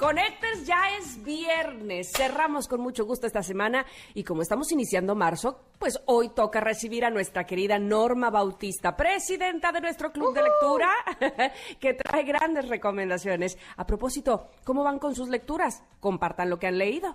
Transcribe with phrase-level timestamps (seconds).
[0.00, 2.10] Connectors ya es viernes.
[2.10, 7.04] Cerramos con mucho gusto esta semana y como estamos iniciando marzo, pues hoy toca recibir
[7.04, 10.88] a nuestra querida Norma Bautista, presidenta de nuestro club de lectura,
[11.80, 13.58] que trae grandes recomendaciones.
[13.76, 15.82] A propósito, ¿cómo van con sus lecturas?
[16.00, 17.14] Compartan lo que han leído.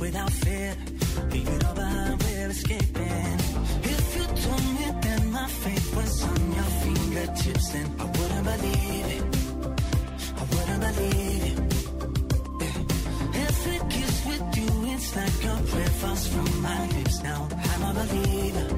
[0.08, 0.74] without fear.
[1.32, 3.38] Leave it all behind, we're escaping.
[3.94, 9.08] If you told me that my fate was on your fingertips, then I wouldn't believe
[9.16, 9.24] it.
[10.40, 11.58] I wouldn't believe it.
[12.64, 13.44] Yeah.
[13.46, 17.16] Every kiss with you, it's like a prayer falls from my lips.
[17.28, 17.40] Now
[17.72, 18.68] I'm a believer.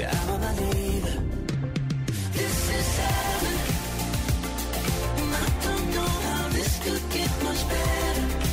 [0.00, 1.16] Yeah, I'm a believer.
[2.38, 3.58] This is heaven.
[5.20, 8.47] And I don't know how this could get much better.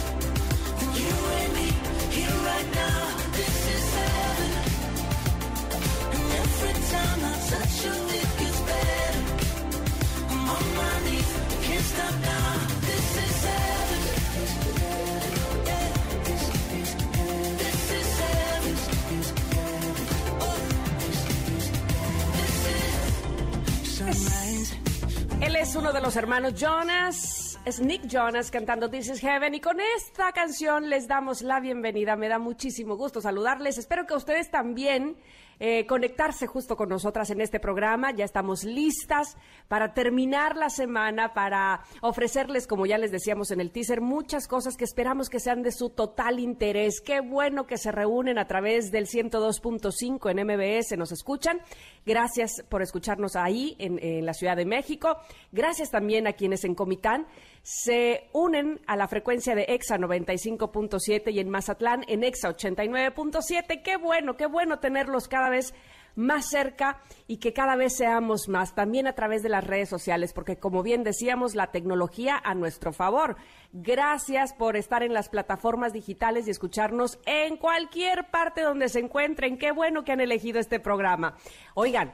[25.76, 30.32] Uno de los hermanos Jonas, es Nick Jonas cantando This is Heaven y con esta
[30.34, 32.16] canción les damos la bienvenida.
[32.16, 33.80] Me da muchísimo gusto saludarles.
[33.80, 35.18] Espero que ustedes también
[35.60, 38.12] eh, conectarse justo con nosotras en este programa.
[38.12, 39.38] Ya estamos listas
[39.68, 44.76] para terminar la semana, para ofrecerles, como ya les decíamos en el teaser, muchas cosas
[44.76, 47.02] que esperamos que sean de su total interés.
[47.02, 51.62] Qué bueno que se reúnen a través del 102.5 en MBS, nos escuchan.
[52.06, 55.18] Gracias por escucharnos ahí en, en la Ciudad de México.
[55.52, 57.26] Gracias también a quienes en Comitán
[57.66, 63.82] se unen a la frecuencia de EXA 95.7 y en Mazatlán en EXA 89.7.
[63.82, 65.74] Qué bueno, qué bueno tenerlos cada vez
[66.14, 70.32] más cerca y que cada vez seamos más, también a través de las redes sociales,
[70.32, 73.36] porque como bien decíamos, la tecnología a nuestro favor.
[73.74, 79.58] Gracias por estar en las plataformas digitales y escucharnos en cualquier parte donde se encuentren.
[79.58, 81.36] Qué bueno que han elegido este programa.
[81.74, 82.14] Oigan,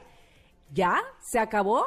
[0.72, 1.84] ¿ya se acabó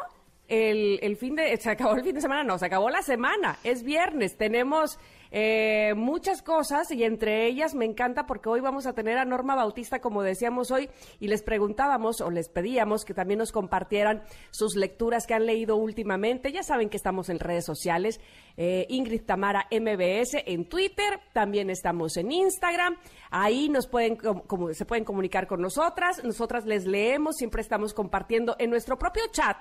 [0.47, 3.83] el, fin de, se acabó el fin de semana, no, se acabó la semana, es
[3.83, 4.99] viernes, tenemos
[5.31, 9.55] eh, muchas cosas y entre ellas me encanta porque hoy vamos a tener a Norma
[9.55, 10.89] Bautista, como decíamos hoy,
[11.19, 15.75] y les preguntábamos o les pedíamos que también nos compartieran sus lecturas que han leído
[15.75, 16.51] últimamente.
[16.51, 18.21] Ya saben que estamos en redes sociales,
[18.55, 22.95] eh, Ingrid Tamara MBS en Twitter, también estamos en Instagram,
[23.29, 28.55] ahí nos pueden, como, se pueden comunicar con nosotras, nosotras les leemos, siempre estamos compartiendo
[28.59, 29.57] en nuestro propio chat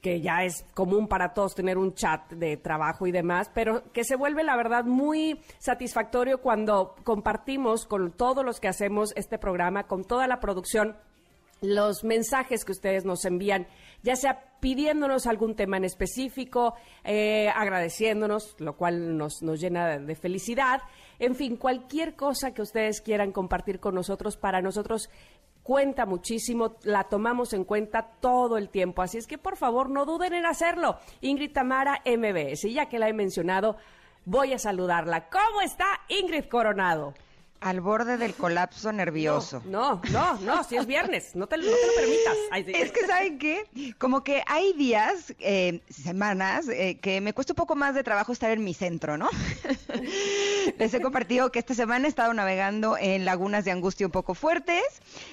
[0.00, 4.04] que ya es común para todos tener un chat de trabajo y demás, pero que
[4.04, 9.86] se vuelve la verdad muy satisfactorio cuando compartimos con todos los que hacemos este programa,
[9.86, 10.96] con toda la producción,
[11.60, 13.66] los mensajes que ustedes nos envían,
[14.02, 16.74] ya sea pidiéndonos algún tema en específico,
[17.04, 20.80] eh, agradeciéndonos, lo cual nos, nos llena de felicidad.
[21.18, 25.10] En fin, cualquier cosa que ustedes quieran compartir con nosotros, para nosotros
[25.70, 29.02] cuenta muchísimo, la tomamos en cuenta todo el tiempo.
[29.02, 30.98] Así es que por favor no duden en hacerlo.
[31.20, 33.76] Ingrid Tamara MBS, y ya que la he mencionado,
[34.24, 35.28] voy a saludarla.
[35.28, 37.14] ¿Cómo está Ingrid Coronado?
[37.60, 39.62] Al borde del colapso nervioso.
[39.66, 42.80] No, no, no, si es viernes, no te, no te lo permitas.
[42.80, 43.94] Es que, ¿saben qué?
[43.98, 48.32] Como que hay días, eh, semanas, eh, que me cuesta un poco más de trabajo
[48.32, 49.28] estar en mi centro, ¿no?
[50.78, 54.34] Les he compartido que esta semana he estado navegando en lagunas de angustia un poco
[54.34, 54.82] fuertes.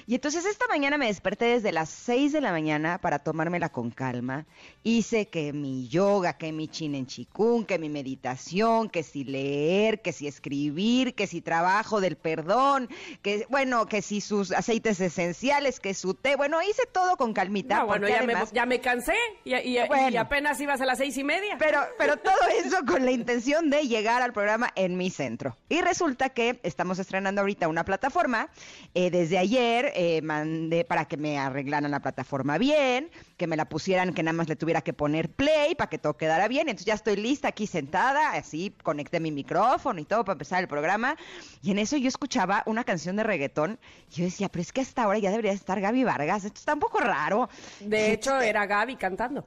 [0.06, 3.90] Y entonces esta mañana me desperté desde las 6 de la mañana para tomármela con
[3.90, 4.44] calma.
[4.82, 10.02] Hice que mi yoga, que mi chin en chikung, que mi meditación, que si leer,
[10.02, 12.88] que si escribir, que si trabajo del perdón,
[13.22, 17.84] que bueno, que si sus aceites esenciales, que su té, bueno, hice todo con calmita.
[17.84, 19.78] bueno, ya, me, ya, me, cansé y,
[20.16, 21.56] apenas ibas a las seis y media.
[21.58, 25.56] Pero, pero todo eso con la intención de llegar al programa en mi centro.
[25.68, 28.48] Y resulta que estamos estrenando ahorita una plataforma.
[28.94, 33.68] Eh, desde ayer eh, mandé para que me arreglaran la plataforma bien, que me la
[33.68, 36.68] pusieran, que nada más le tuviera que poner play para que todo quedara bien.
[36.68, 40.68] Entonces ya estoy lista aquí sentada, así conecté mi micrófono y todo para empezar el
[40.68, 41.16] programa.
[41.62, 43.78] Y en eso yo escuchaba una canción de reggaetón
[44.10, 46.74] y yo decía, pero es que hasta ahora ya debería estar Gaby Vargas, esto está
[46.74, 47.48] un poco raro.
[47.80, 49.46] De hecho, era Gaby cantando.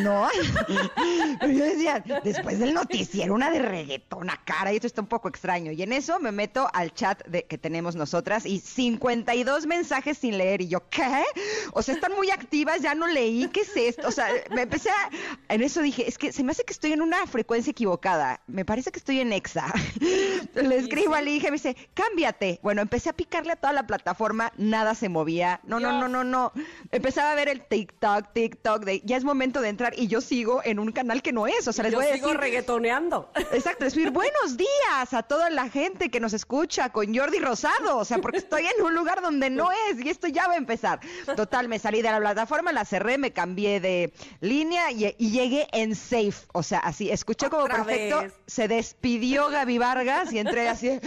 [0.00, 0.28] no,
[1.40, 5.08] pero yo decía, después del noticiero, una de reggaetón a cara, y esto está un
[5.08, 5.72] poco extraño.
[5.72, 10.38] Y en eso me meto al chat de, que tenemos nosotras y 52 mensajes sin
[10.38, 10.62] leer.
[10.62, 11.24] Y yo, ¿qué?
[11.72, 14.08] O sea, están muy activas, ya no leí, ¿qué es esto?
[14.08, 15.10] O sea, me empecé a...
[15.48, 18.40] En eso dije, es que se me hace que estoy en una frecuencia equivocada.
[18.46, 19.72] Me parece que estoy en EXA.
[20.54, 22.60] Le escribo al hija y me dice, cámbiate.
[22.62, 25.60] Bueno, empecé a picarle a toda la plataforma, nada se movía.
[25.64, 26.52] No, no, no, no, no.
[26.90, 30.60] Empezaba a ver el TikTok, TikTok, de ya es momento de entrar y yo sigo
[30.64, 31.68] en un canal que no es.
[31.68, 33.30] O sea, les voy a sigo reggaetoneando.
[33.52, 37.98] Exacto, decir buenos días a toda la gente que nos escucha con Jordi Rosado.
[37.98, 40.56] O sea, porque estoy en un lugar donde no es y esto ya va a
[40.56, 41.00] empezar.
[41.36, 45.94] Total, me salí de la plataforma, la cerré, me cambié de línea y, llegué en
[45.94, 46.46] safe.
[46.52, 48.24] O sea, así, escuché como perfecto.
[48.46, 51.00] Se despidió Gaby Vargas y entré así.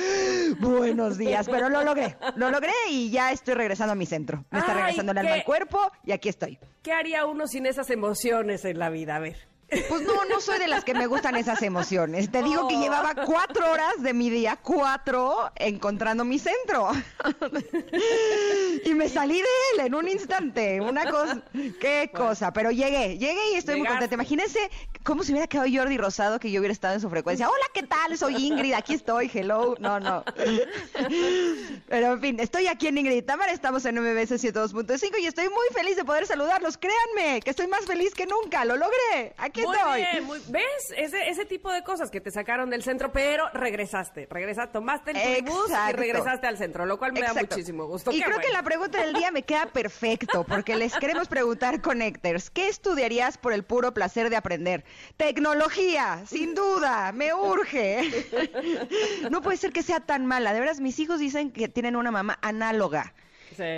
[0.66, 4.44] Buenos días, pero lo logré, lo logré y ya estoy regresando a mi centro.
[4.50, 6.58] Me está regresando el alma al cuerpo y aquí estoy.
[6.82, 9.16] ¿Qué haría uno sin esas emociones en la vida?
[9.16, 9.48] A ver.
[9.68, 12.32] Pues no, no soy de las que me gustan esas emociones.
[12.32, 12.82] Te digo que oh.
[12.82, 16.92] llevaba cuatro horas de mi día, cuatro, encontrando mi centro.
[18.86, 20.80] y me salí de él en un instante.
[20.82, 21.42] Una cosa,
[21.80, 22.54] qué cosa.
[22.54, 24.14] Pero llegué, llegué y estoy muy contenta.
[24.14, 24.60] Imagínense
[25.04, 27.50] cómo se hubiera quedado Jordi Rosado que yo hubiera estado en su frecuencia.
[27.50, 28.18] Hola, ¿qué tal?
[28.18, 29.76] Soy Ingrid, aquí estoy, hello.
[29.80, 30.24] No, no.
[31.90, 35.68] Pero en fin, estoy aquí en Ingrid Tamara, estamos en MBS 102.5 y estoy muy
[35.74, 36.78] feliz de poder saludarlos.
[36.78, 38.64] Créanme que estoy más feliz que nunca.
[38.66, 39.34] Lo logré.
[39.38, 40.94] Aquí muy Bien, ¿Ves?
[40.98, 44.28] Ese, ese tipo de cosas que te sacaron del centro, pero regresaste.
[44.30, 48.12] Regresaste, tomaste el bus y regresaste al centro, lo cual me da muchísimo gusto.
[48.12, 52.50] Y creo que la pregunta del día me queda perfecto, porque les queremos preguntar, Connectors,
[52.50, 54.84] ¿qué estudiarías por el puro placer de aprender?
[55.18, 58.26] Tecnología, sin duda, me urge.
[59.30, 60.54] No puede ser que sea tan mala.
[60.54, 63.14] De veras, mis hijos dicen que tienen una mamá análoga.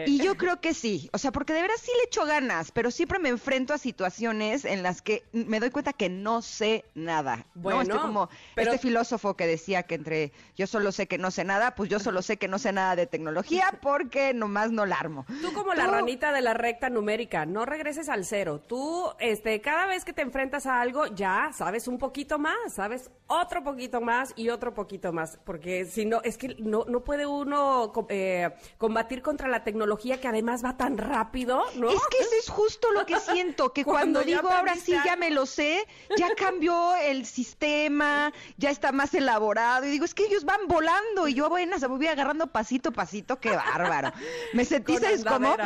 [0.06, 2.92] Y yo creo que sí, o sea, porque de veras sí le echo ganas, pero
[2.92, 7.46] siempre me enfrento a situaciones en las que me doy cuenta que no sé nada.
[7.54, 11.44] Bueno, este como este filósofo que decía que entre yo solo sé que no sé
[11.44, 14.96] nada, pues yo solo sé que no sé nada de tecnología porque nomás no la
[14.96, 15.26] armo.
[15.42, 18.60] Tú como la ranita de la recta numérica, no regreses al cero.
[18.60, 23.10] Tú, este, cada vez que te enfrentas a algo, ya sabes un poquito más, sabes
[23.28, 27.26] otro poquito más y otro poquito más, porque si no, es que no, no puede
[27.26, 31.90] uno eh, combatir contra la tecnología que además va tan rápido, ¿no?
[31.90, 35.30] Es que eso es justo lo que siento, que cuando, digo ahora sí ya me
[35.30, 35.86] lo sé,
[36.18, 41.28] ya cambió el sistema, ya está más elaborado y digo, es que ellos van volando
[41.28, 44.14] y yo voy, voy agarrando pasito a pasito, qué bárbaro.
[44.54, 45.58] Me sentí, ¿sabes cómo?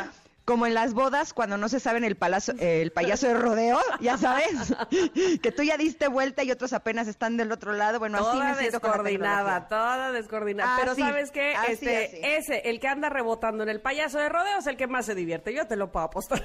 [0.52, 3.80] Como en las bodas cuando no se sabe en el palazo, el payaso de rodeo,
[4.02, 4.76] ya sabes,
[5.42, 8.00] que tú ya diste vuelta y otros apenas están del otro lado.
[8.00, 10.76] Bueno, así me siento descoordinada, toda descoordinada.
[10.78, 14.68] Pero sabes qué, este, ese, el que anda rebotando en el payaso de rodeo es
[14.68, 15.54] el que más se divierte.
[15.54, 16.44] Yo te lo puedo apostar.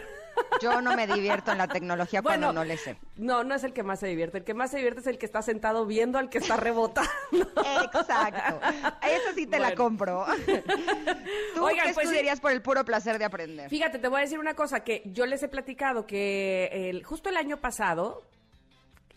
[0.60, 2.96] Yo no me divierto en la tecnología cuando no le sé.
[3.16, 4.38] No, no es el que más se divierte.
[4.38, 7.10] El que más se divierte es el que está sentado viendo al que está rebotando.
[7.32, 8.60] Exacto.
[9.02, 10.24] Eso sí te la compro.
[11.54, 13.68] ¿Tú qué pues estudiarías por el puro placer de aprender?
[13.68, 17.28] Fíjate te voy a decir una cosa que yo les he platicado que el, justo
[17.28, 18.22] el año pasado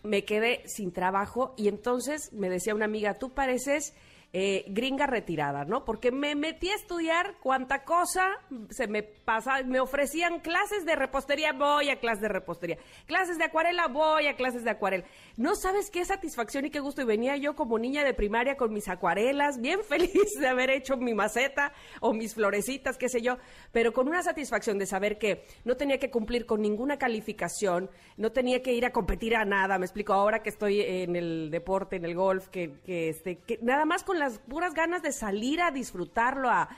[0.02, 3.94] me quedé sin trabajo y entonces me decía una amiga, tú pareces
[4.32, 5.84] eh, gringa retirada, ¿no?
[5.84, 8.28] Porque me metí a estudiar cuánta cosa
[8.68, 13.44] se me pasa, me ofrecían clases de repostería, voy a clases de repostería, clases de
[13.44, 15.04] acuarela, voy a clases de acuarela.
[15.36, 17.02] No sabes qué satisfacción y qué gusto.
[17.02, 20.96] Y venía yo como niña de primaria con mis acuarelas, bien feliz de haber hecho
[20.96, 23.36] mi maceta o mis florecitas, qué sé yo,
[23.72, 28.30] pero con una satisfacción de saber que no tenía que cumplir con ninguna calificación, no
[28.30, 29.76] tenía que ir a competir a nada.
[29.76, 33.58] Me explico ahora que estoy en el deporte, en el golf, que, que, este, que
[33.60, 36.68] nada más con las puras ganas de salir a disfrutarlo, a,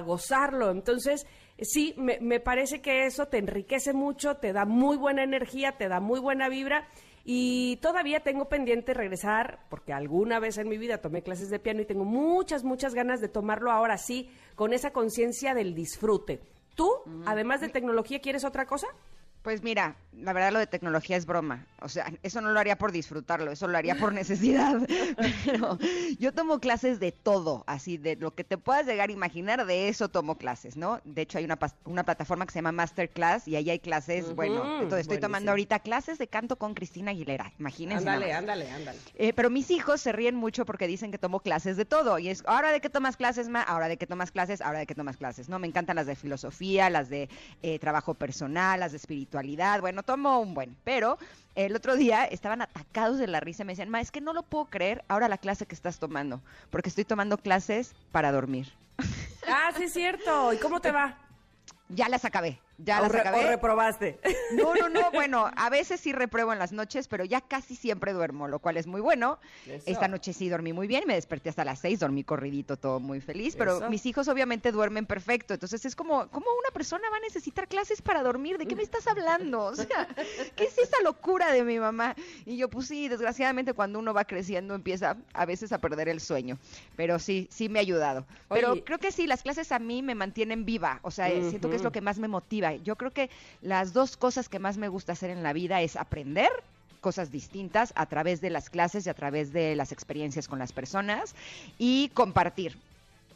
[0.00, 0.70] gozarlo.
[0.72, 1.26] Entonces,
[1.60, 5.88] sí, me, me, parece que eso te enriquece mucho, te da muy buena energía, te
[5.88, 6.88] da muy buena vibra.
[7.28, 11.82] Y todavía tengo pendiente regresar, porque alguna vez en mi vida tomé clases de piano
[11.82, 16.40] y tengo muchas, muchas ganas de tomarlo ahora sí, con esa conciencia del disfrute.
[16.76, 16.88] ¿Tú,
[17.24, 18.86] además de tecnología, quieres otra cosa?
[19.46, 21.66] Pues mira, la verdad lo de tecnología es broma.
[21.80, 24.76] O sea, eso no lo haría por disfrutarlo, eso lo haría por necesidad.
[25.44, 25.78] Pero
[26.18, 29.88] yo tomo clases de todo, así, de lo que te puedas llegar a imaginar, de
[29.88, 31.00] eso tomo clases, ¿no?
[31.04, 34.80] De hecho, hay una, una plataforma que se llama Masterclass y ahí hay clases, bueno,
[34.80, 38.08] entonces estoy tomando ahorita clases de canto con Cristina Aguilera, imagínense.
[38.08, 38.98] Ándale, ándale, ándale.
[39.14, 42.18] Eh, pero mis hijos se ríen mucho porque dicen que tomo clases de todo.
[42.18, 44.86] Y es, ahora de qué tomas clases, ma, ahora de qué tomas clases, ahora de
[44.86, 45.60] qué tomas clases, ¿no?
[45.60, 47.28] Me encantan las de filosofía, las de
[47.62, 49.35] eh, trabajo personal, las de espiritualidad
[49.80, 51.18] bueno, tomo un buen, pero
[51.54, 54.32] el otro día estaban atacados de la risa y me decían, ma, es que no
[54.32, 56.40] lo puedo creer ahora la clase que estás tomando,
[56.70, 58.72] porque estoy tomando clases para dormir.
[59.48, 60.52] Ah, sí es cierto.
[60.52, 61.18] ¿Y cómo te va?
[61.88, 62.60] Ya las acabé.
[62.78, 63.44] Ya las acabé.
[63.44, 64.18] ¿O reprobaste?
[64.52, 65.10] No, no, no.
[65.16, 68.76] Bueno, a veces sí repruebo en las noches, pero ya casi siempre duermo, lo cual
[68.76, 69.38] es muy bueno.
[69.86, 73.20] Esta noche sí dormí muy bien, me desperté hasta las seis, dormí corridito, todo muy
[73.20, 75.54] feliz, pero mis hijos obviamente duermen perfecto.
[75.54, 78.58] Entonces es como, ¿cómo una persona va a necesitar clases para dormir?
[78.58, 79.64] ¿De qué me estás hablando?
[79.64, 80.08] O sea,
[80.54, 82.14] ¿qué es esa locura de mi mamá?
[82.44, 86.20] Y yo, pues sí, desgraciadamente cuando uno va creciendo empieza a veces a perder el
[86.20, 86.58] sueño.
[86.96, 88.26] Pero sí, sí me ha ayudado.
[88.48, 91.00] Pero creo que sí, las clases a mí me mantienen viva.
[91.02, 93.30] O sea, siento que es lo que más me motiva yo creo que
[93.62, 96.50] las dos cosas que más me gusta hacer en la vida es aprender
[97.00, 100.72] cosas distintas a través de las clases y a través de las experiencias con las
[100.72, 101.34] personas
[101.78, 102.76] y compartir.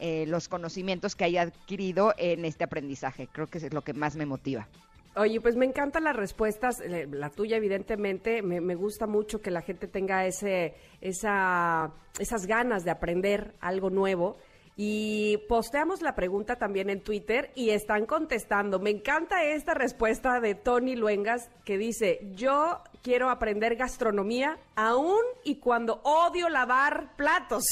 [0.02, 3.28] Eh, los conocimientos que haya adquirido en este aprendizaje.
[3.30, 4.66] Creo que es lo que más me motiva.
[5.14, 9.50] Oye, pues me encantan las respuestas, eh, la tuya evidentemente, me, me, gusta mucho que
[9.50, 14.38] la gente tenga ese, esa, esas ganas de aprender algo nuevo
[14.82, 18.78] y posteamos la pregunta también en Twitter y están contestando.
[18.78, 25.57] Me encanta esta respuesta de Tony Luengas que dice, yo quiero aprender gastronomía aún y
[25.57, 27.64] cuando odio lavar platos.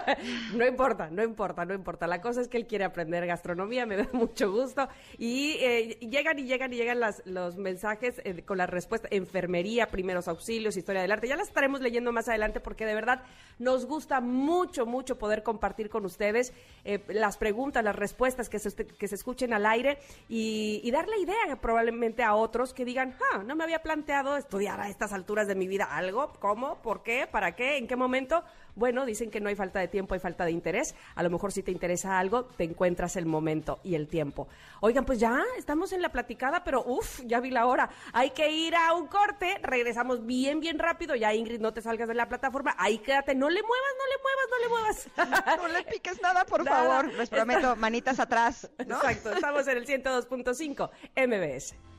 [0.54, 2.06] no importa, no importa, no importa.
[2.06, 4.88] La cosa es que él quiere aprender gastronomía, me da mucho gusto.
[5.18, 9.88] Y eh, llegan y llegan y llegan las, los mensajes eh, con la respuesta enfermería,
[9.88, 11.28] primeros auxilios, historia del arte.
[11.28, 13.22] Ya las estaremos leyendo más adelante porque de verdad
[13.58, 16.52] nos gusta mucho, mucho poder compartir con ustedes
[16.84, 21.18] eh, las preguntas, las respuestas que se, que se escuchen al aire y, y darle
[21.18, 25.46] idea probablemente a otros que digan, ah, no me había planteado estudiar a estas alturas
[25.46, 26.32] de mi vida algo.
[26.40, 26.82] ¿Cómo?
[26.82, 27.26] ¿Por qué?
[27.30, 27.78] ¿Para qué?
[27.78, 28.42] ¿En qué momento?
[28.74, 30.94] Bueno, dicen que no hay falta de tiempo, hay falta de interés.
[31.14, 34.48] A lo mejor si te interesa algo, te encuentras el momento y el tiempo.
[34.80, 37.88] Oigan, pues ya estamos en la platicada, pero uff, ya vi la hora.
[38.12, 39.58] Hay que ir a un corte.
[39.62, 41.14] Regresamos bien, bien rápido.
[41.14, 42.74] Ya, Ingrid, no te salgas de la plataforma.
[42.78, 43.34] Ahí quédate.
[43.34, 45.56] No le muevas, no le muevas, no le muevas.
[45.62, 47.12] no le piques nada, por favor.
[47.14, 48.70] Les prometo, manitas atrás.
[48.78, 49.32] Exacto.
[49.32, 51.95] Estamos en el 102.5 MBS.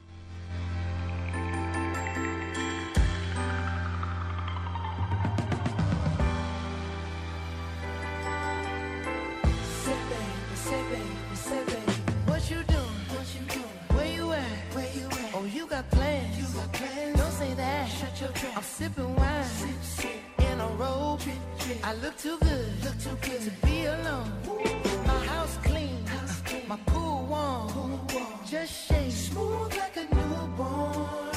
[15.67, 16.38] Got plans.
[16.38, 17.19] You got plans.
[17.19, 17.89] Don't say that.
[17.89, 18.57] Shut your trap.
[18.57, 20.12] I'm sipping wine sip, sip.
[20.39, 21.19] in a robe.
[21.19, 21.77] Trip, trip.
[21.83, 22.83] I look too good.
[22.83, 24.31] Look too good to be alone.
[24.47, 25.07] Ooh.
[25.07, 26.05] My house clean.
[26.05, 26.67] House clean.
[26.67, 27.69] My pool warm.
[27.69, 28.39] pool warm.
[28.45, 31.37] Just shake smooth like a newborn.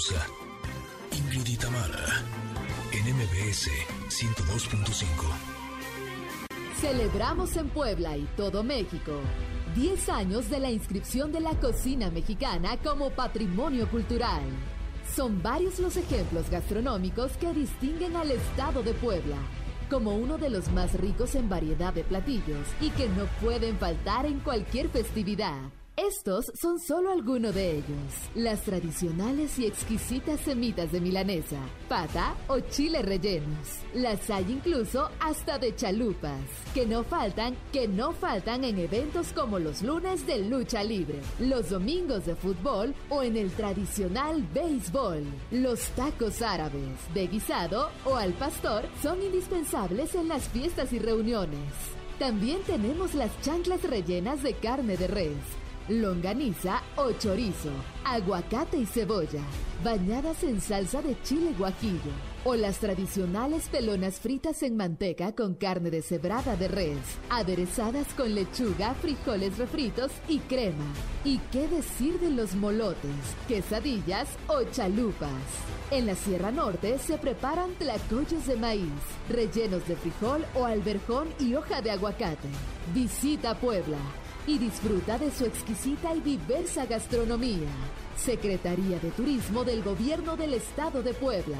[0.00, 0.26] Pausa.
[1.12, 1.58] Ingrid
[2.92, 3.68] en MBS
[4.08, 5.04] 102.5.
[6.80, 9.20] Celebramos en Puebla y todo México
[9.74, 14.42] 10 años de la inscripción de la cocina mexicana como patrimonio cultural.
[15.14, 19.36] Son varios los ejemplos gastronómicos que distinguen al estado de Puebla
[19.90, 24.24] como uno de los más ricos en variedad de platillos y que no pueden faltar
[24.24, 25.79] en cualquier festividad.
[26.08, 28.30] Estos son solo algunos de ellos.
[28.34, 31.58] Las tradicionales y exquisitas semitas de milanesa,
[31.90, 33.80] pata o chile rellenos.
[33.92, 36.40] Las hay incluso hasta de chalupas,
[36.72, 41.68] que no faltan, que no faltan en eventos como los lunes de lucha libre, los
[41.68, 45.22] domingos de fútbol o en el tradicional béisbol.
[45.50, 51.60] Los tacos árabes, de guisado o al pastor son indispensables en las fiestas y reuniones.
[52.18, 55.59] También tenemos las chanclas rellenas de carne de res
[55.90, 57.70] longaniza o chorizo,
[58.04, 59.42] aguacate y cebolla,
[59.82, 62.12] bañadas en salsa de chile guajillo,
[62.44, 68.94] o las tradicionales pelonas fritas en manteca con carne deshebrada de res, aderezadas con lechuga,
[68.94, 70.86] frijoles refritos y crema.
[71.24, 73.10] ¿Y qué decir de los molotes,
[73.48, 75.30] quesadillas o chalupas?
[75.90, 78.92] En la Sierra Norte se preparan tlacoyos de maíz,
[79.28, 82.48] rellenos de frijol o alberjón y hoja de aguacate.
[82.94, 83.98] Visita Puebla
[84.46, 87.68] y disfruta de su exquisita y diversa gastronomía.
[88.16, 91.58] Secretaría de Turismo del Gobierno del Estado de Puebla.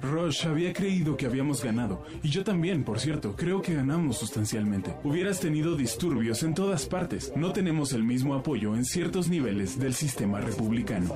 [0.00, 2.02] Rush había creído que habíamos ganado.
[2.22, 3.34] Y yo también, por cierto.
[3.36, 4.94] Creo que ganamos sustancialmente.
[5.04, 7.32] Hubieras tenido disturbios en todas partes.
[7.36, 11.14] No tenemos el mismo apoyo en ciertos niveles del sistema republicano.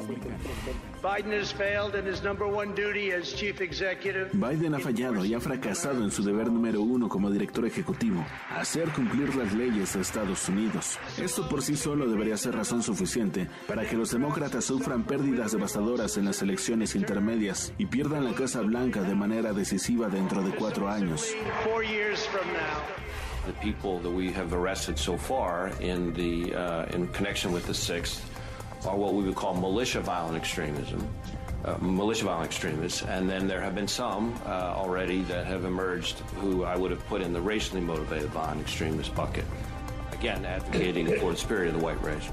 [4.33, 8.89] Biden ha fallado y ha fracasado en su deber número uno como director ejecutivo, hacer
[8.89, 10.99] cumplir las leyes a Estados Unidos.
[11.17, 16.17] Esto por sí solo debería ser razón suficiente para que los demócratas sufran pérdidas devastadoras
[16.17, 20.89] en las elecciones intermedias y pierdan la Casa Blanca de manera decisiva dentro de cuatro
[20.89, 21.33] años.
[23.47, 27.75] The people that we have arrested so far in the uh, in connection with the
[27.75, 28.36] sixth
[28.87, 31.07] are what we would call militia violent extremism.
[31.64, 36.19] Uh, militia violent extremists, and then there have been some uh, already that have emerged
[36.40, 39.45] who I would have put in the racially motivated violent extremist bucket.
[40.12, 42.31] Again, advocating for the spirit of the white race.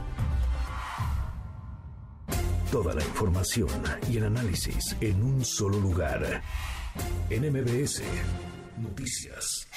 [2.71, 3.69] Toda la información
[4.09, 6.41] y el análisis en un solo lugar.
[7.29, 8.01] NMBS
[8.77, 9.67] Noticias.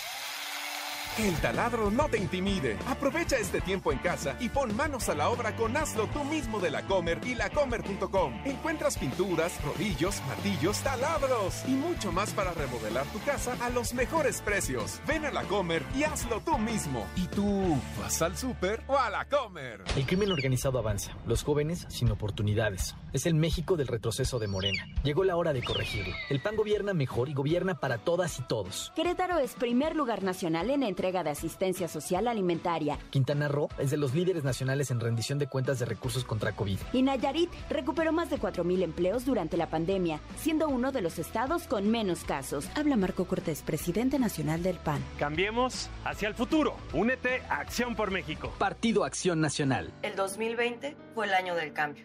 [1.19, 2.77] El taladro no te intimide.
[2.87, 6.61] Aprovecha este tiempo en casa y pon manos a la obra con Hazlo tú mismo
[6.61, 8.35] de la Comer y lacomer.com.
[8.45, 14.41] Encuentras pinturas, rodillos, martillos, taladros y mucho más para remodelar tu casa a los mejores
[14.43, 15.01] precios.
[15.07, 17.07] Ven a la Comer y hazlo tú mismo.
[17.17, 19.85] ¿Y tú vas al súper o a la Comer?
[19.97, 22.95] El crimen organizado avanza, los jóvenes sin oportunidades.
[23.17, 24.87] Es el México del retroceso de Morena.
[25.03, 26.13] Llegó la hora de corregirlo.
[26.29, 28.93] El PAN gobierna mejor y gobierna para todas y todos.
[28.95, 32.99] Querétaro es primer lugar nacional en entrega de asistencia social alimentaria.
[33.09, 36.79] Quintana Roo es de los líderes nacionales en rendición de cuentas de recursos contra COVID.
[36.93, 41.63] Y Nayarit recuperó más de 4.000 empleos durante la pandemia, siendo uno de los estados
[41.69, 42.69] con menos casos.
[42.75, 45.03] Habla Marco Cortés, presidente nacional del PAN.
[45.19, 46.77] Cambiemos hacia el futuro.
[46.93, 48.53] Únete a Acción por México.
[48.59, 49.91] Partido Acción Nacional.
[50.03, 52.05] El 2020 fue el año del cambio,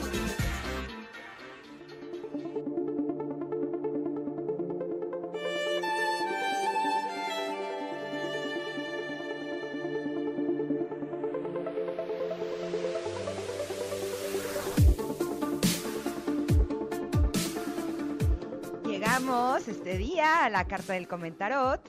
[19.97, 21.81] Día a la carta del comentarot,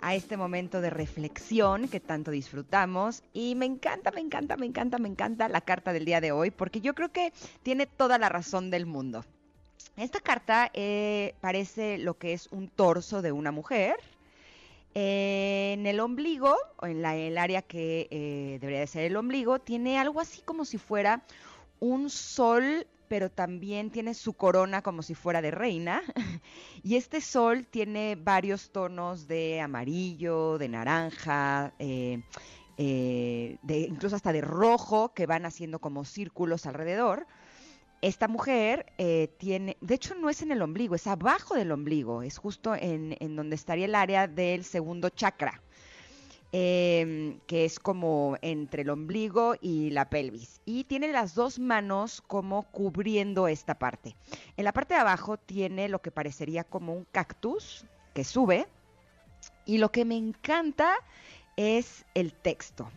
[0.00, 4.98] a este momento de reflexión que tanto disfrutamos y me encanta, me encanta, me encanta,
[4.98, 8.28] me encanta la carta del día de hoy porque yo creo que tiene toda la
[8.28, 9.24] razón del mundo.
[9.96, 13.96] Esta carta eh, parece lo que es un torso de una mujer.
[14.92, 19.98] en el ombligo, o en el área que eh, debería de ser el ombligo, tiene
[19.98, 21.22] algo así como si fuera
[21.80, 26.02] un sol pero también tiene su corona como si fuera de reina.
[26.82, 32.24] y este sol tiene varios tonos de amarillo, de naranja, eh,
[32.76, 37.28] eh, incluso hasta de rojo, que van haciendo como círculos alrededor.
[38.02, 42.22] Esta mujer eh, tiene, de hecho no es en el ombligo, es abajo del ombligo,
[42.22, 45.62] es justo en donde estaría el área del segundo chakra.
[46.56, 50.60] Em, que es como entre el ombligo y la pelvis.
[50.64, 54.14] Y tiene las dos manos como cubriendo esta parte.
[54.56, 58.68] En la parte de abajo tiene lo que parecería como un cactus que sube.
[59.66, 60.94] Y lo que me encanta
[61.56, 62.88] es el texto.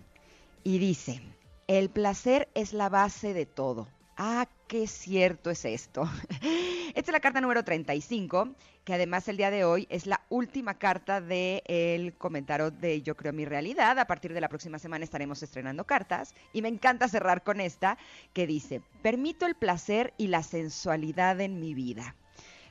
[0.64, 1.24] Y dice,
[1.66, 3.88] el placer es la base de todo.
[4.18, 6.08] Ah, qué cierto es esto.
[6.98, 10.80] Esta es la carta número 35, que además el día de hoy es la última
[10.80, 14.00] carta del comentario de Yo creo mi realidad.
[14.00, 18.00] A partir de la próxima semana estaremos estrenando cartas y me encanta cerrar con esta
[18.34, 22.16] que dice, permito el placer y la sensualidad en mi vida.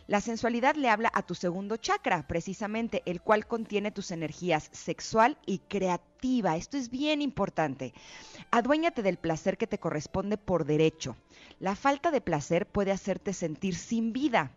[0.09, 5.39] La sensualidad le habla a tu segundo chakra, precisamente, el cual contiene tus energías sexual
[5.47, 6.57] y creativa.
[6.57, 7.95] Esto es bien importante.
[8.51, 11.17] Aduéñate del placer que te corresponde por derecho.
[11.59, 14.53] La falta de placer puede hacerte sentir sin vida.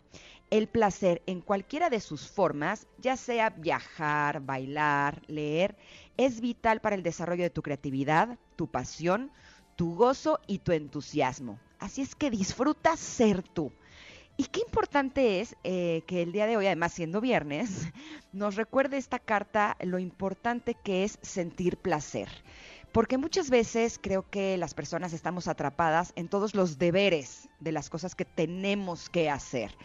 [0.49, 5.77] El placer en cualquiera de sus formas, ya sea viajar, bailar, leer,
[6.17, 9.31] es vital para el desarrollo de tu creatividad, tu pasión,
[9.77, 11.59] tu gozo y tu entusiasmo.
[11.79, 13.71] Así es que disfruta ser tú.
[14.35, 17.87] Y qué importante es eh, que el día de hoy, además siendo viernes,
[18.33, 22.29] nos recuerde esta carta lo importante que es sentir placer.
[22.91, 27.89] Porque muchas veces creo que las personas estamos atrapadas en todos los deberes de las
[27.89, 29.75] cosas que tenemos que hacer.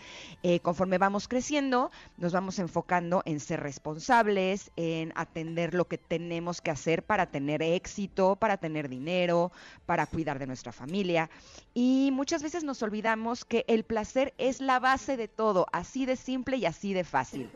[0.42, 6.62] Eh, conforme vamos creciendo, nos vamos enfocando en ser responsables, en atender lo que tenemos
[6.62, 9.52] que hacer para tener éxito, para tener dinero,
[9.84, 11.28] para cuidar de nuestra familia.
[11.74, 16.16] Y muchas veces nos olvidamos que el placer es la base de todo, así de
[16.16, 17.50] simple y así de fácil.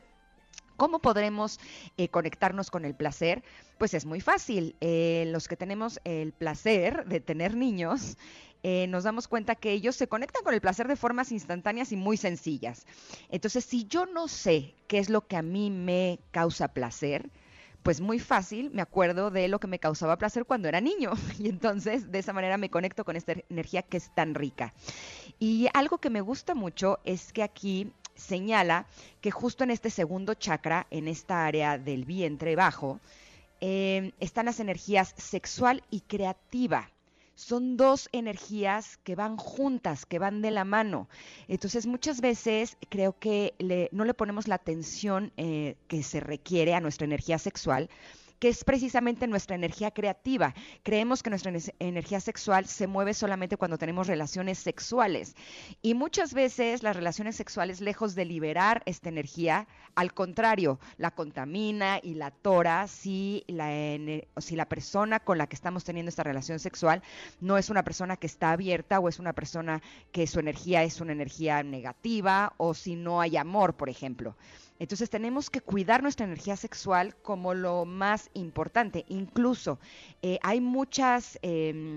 [0.79, 1.59] ¿Cómo podremos
[1.97, 3.43] eh, conectarnos con el placer?
[3.79, 4.77] Pues es muy fácil.
[4.81, 8.17] Eh, los que tenemos el placer de tener niños,
[8.63, 11.97] eh, nos damos cuenta que ellos se conectan con el placer de formas instantáneas y
[11.97, 12.87] muy sencillas.
[13.29, 17.29] Entonces, si yo no sé qué es lo que a mí me causa placer,
[17.83, 21.11] pues muy fácil, me acuerdo de lo que me causaba placer cuando era niño
[21.41, 24.75] y entonces de esa manera me conecto con esta energía que es tan rica.
[25.41, 28.87] Y algo que me gusta mucho es que aquí señala
[29.21, 33.01] que justo en este segundo chakra, en esta área del vientre bajo,
[33.61, 36.91] eh, están las energías sexual y creativa.
[37.35, 41.09] Son dos energías que van juntas, que van de la mano.
[41.47, 43.55] Entonces muchas veces creo que
[43.93, 47.89] no le ponemos la atención eh, que se requiere a nuestra energía sexual
[48.39, 50.55] que es precisamente nuestra energía creativa.
[50.83, 55.35] Creemos que nuestra energía sexual se mueve solamente cuando tenemos relaciones sexuales.
[55.83, 61.99] Y muchas veces las relaciones sexuales, lejos de liberar esta energía, al contrario, la contamina
[62.03, 63.69] y la tora si la,
[64.39, 67.03] si la persona con la que estamos teniendo esta relación sexual
[67.41, 71.01] no es una persona que está abierta o es una persona que su energía es
[71.01, 74.37] una energía negativa o si no hay amor, por ejemplo.
[74.79, 79.05] Entonces tenemos que cuidar nuestra energía sexual como lo más importante.
[79.09, 79.79] Incluso
[80.23, 81.39] eh, hay muchas...
[81.43, 81.97] Em,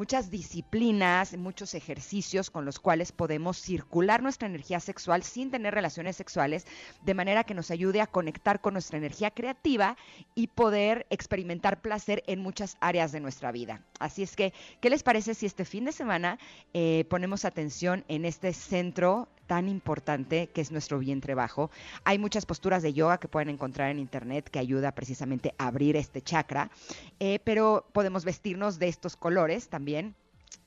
[0.00, 6.16] muchas disciplinas, muchos ejercicios con los cuales podemos circular nuestra energía sexual sin tener relaciones
[6.16, 6.66] sexuales,
[7.02, 9.98] de manera que nos ayude a conectar con nuestra energía creativa
[10.34, 13.82] y poder experimentar placer en muchas áreas de nuestra vida.
[13.98, 16.38] Así es que, ¿qué les parece si este fin de semana
[16.72, 21.72] eh, ponemos atención en este centro tan importante que es nuestro vientre bajo.
[22.04, 25.96] Hay muchas posturas de yoga que pueden encontrar en internet que ayuda precisamente a abrir
[25.96, 26.70] este chakra,
[27.18, 30.14] eh, pero podemos vestirnos de estos colores también.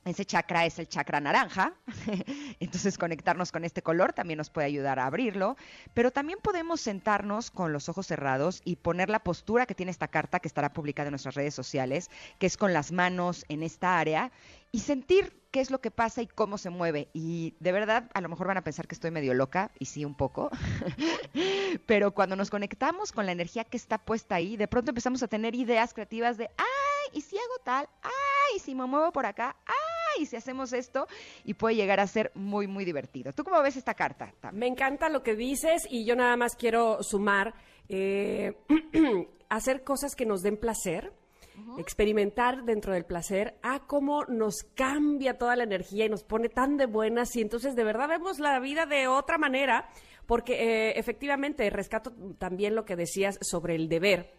[0.05, 1.73] Ese chakra es el chakra naranja,
[2.59, 5.55] entonces conectarnos con este color también nos puede ayudar a abrirlo,
[5.93, 10.09] pero también podemos sentarnos con los ojos cerrados y poner la postura que tiene esta
[10.09, 13.97] carta que estará publicada en nuestras redes sociales, que es con las manos en esta
[13.97, 14.33] área
[14.73, 17.07] y sentir qué es lo que pasa y cómo se mueve.
[17.13, 20.03] Y de verdad, a lo mejor van a pensar que estoy medio loca, y sí,
[20.03, 20.49] un poco,
[21.85, 25.27] pero cuando nos conectamos con la energía que está puesta ahí, de pronto empezamos a
[25.29, 27.87] tener ideas creativas de, ay, ¿y si hago tal?
[28.01, 29.55] Ay, ¿y si me muevo por acá?
[29.65, 31.07] Ay, ¿y si hacemos esto?
[31.43, 33.33] Y puede llegar a ser muy, muy divertido.
[33.33, 34.33] ¿Tú cómo ves esta carta?
[34.51, 37.53] Me encanta lo que dices y yo nada más quiero sumar,
[37.89, 38.57] eh,
[39.49, 41.13] hacer cosas que nos den placer
[41.77, 46.77] experimentar dentro del placer, a cómo nos cambia toda la energía y nos pone tan
[46.77, 49.89] de buenas y entonces de verdad vemos la vida de otra manera,
[50.25, 54.33] porque eh, efectivamente rescato también lo que decías sobre el deber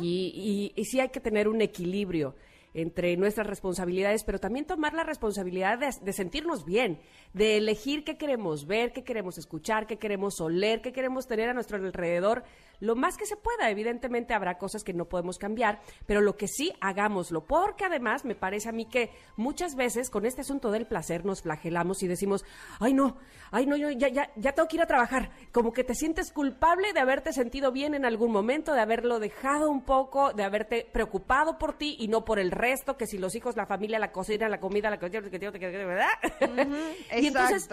[0.00, 2.34] y, y, sí hay que tener un equilibrio
[2.74, 7.00] entre nuestras responsabilidades, pero también tomar la responsabilidad de, sentirnos bien,
[7.32, 11.54] de elegir qué queremos ver, qué queremos escuchar, qué queremos oler, qué queremos tener a
[11.54, 12.44] nuestro alrededor,
[12.80, 13.70] lo más que se pueda.
[13.70, 18.34] Evidentemente habrá cosas que no podemos cambiar, pero lo que sí, hagámoslo, porque además me
[18.34, 22.44] parece a mí que muchas veces con este asunto del placer nos flagelamos y decimos,
[22.80, 23.16] ay no,
[23.52, 26.92] ay no, ya, ya, ya tengo que ir a trabajar, como que te sientes culpable
[26.92, 31.56] de haberte sentido bien en algún momento, de haberlo dejado un poco, de haberte preocupado
[31.58, 32.63] por ti y no por el resto,
[32.96, 36.08] que si los hijos, la familia, la cocina, la comida, la cocina, ¿verdad?
[37.16, 37.68] y entonces,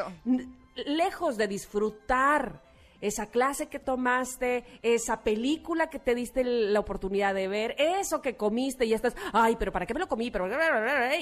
[0.76, 2.71] lejos de disfrutar
[3.02, 8.38] esa clase que tomaste, esa película que te diste la oportunidad de ver, eso que
[8.38, 10.32] comiste y estás, ay, pero ¿para qué me lo comí?
[10.32, 10.48] Pero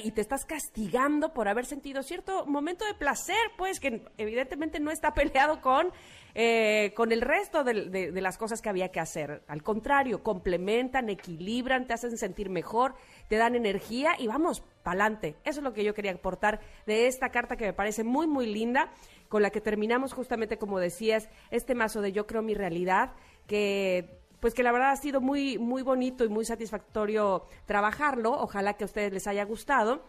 [0.03, 4.91] y te estás castigando por haber sentido cierto momento de placer, pues que evidentemente no
[4.91, 5.91] está peleado con
[6.35, 9.43] eh, con el resto de, las cosas que había que hacer.
[9.47, 12.95] Al contrario, complementan, equilibran, te hacen sentir mejor,
[13.27, 15.37] te dan energía y vamos, pa'lante.
[15.43, 18.45] Eso es lo que yo quería aportar de esta carta que me parece muy, muy
[18.45, 18.91] linda
[19.29, 23.13] con la que terminamos justamente, como decías, este mazo de Yo creo mi realidad,
[23.47, 28.31] que pues que la verdad ha sido muy, muy bonito y muy satisfactorio trabajarlo.
[28.31, 30.01] Ojalá que a ustedes les haya gustado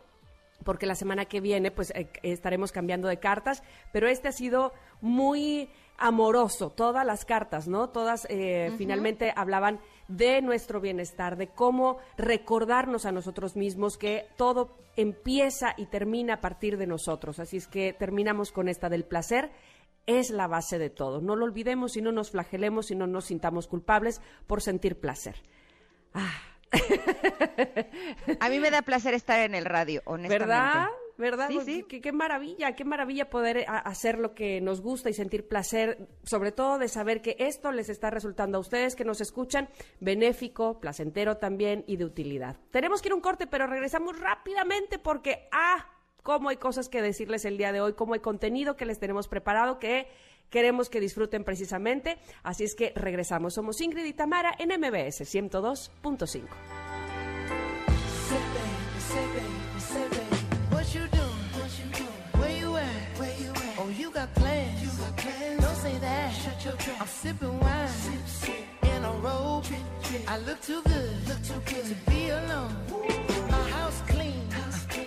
[0.64, 4.72] porque la semana que viene pues eh, estaremos cambiando de cartas, pero este ha sido
[5.00, 7.90] muy amoroso, todas las cartas, ¿no?
[7.90, 9.80] Todas eh, finalmente hablaban
[10.10, 16.40] de nuestro bienestar, de cómo recordarnos a nosotros mismos que todo empieza y termina a
[16.40, 17.38] partir de nosotros.
[17.38, 19.52] Así es que terminamos con esta del placer.
[20.06, 21.20] Es la base de todo.
[21.20, 25.36] No lo olvidemos y no nos flagelemos y no nos sintamos culpables por sentir placer.
[26.12, 26.42] Ah.
[28.40, 30.44] a mí me da placer estar en el radio, honestamente.
[30.46, 30.86] ¿Verdad?
[31.20, 31.48] ¿Verdad?
[31.48, 32.00] Sí, sí.
[32.00, 36.52] Qué, maravilla, qué maravilla poder eh, hacer lo que nos gusta y sentir placer, sobre
[36.52, 39.68] todo de saber que esto les está resultando a ustedes que nos escuchan
[40.00, 42.56] benéfico, placentero también y de utilidad.
[42.70, 45.86] Tenemos que ir a un corte, pero regresamos rápidamente porque, ah,
[46.22, 49.28] cómo hay cosas que decirles el día de hoy, cómo hay contenido que les tenemos
[49.28, 50.08] preparado que
[50.50, 52.18] queremos que disfruten precisamente.
[52.42, 53.54] Así es que regresamos.
[53.54, 56.89] Somos Ingrid y Tamara en MBS 102.5.
[66.70, 67.88] I'm sipping wine
[68.82, 69.66] in a robe.
[70.28, 72.74] I look too good, to be alone.
[73.50, 74.46] My house clean,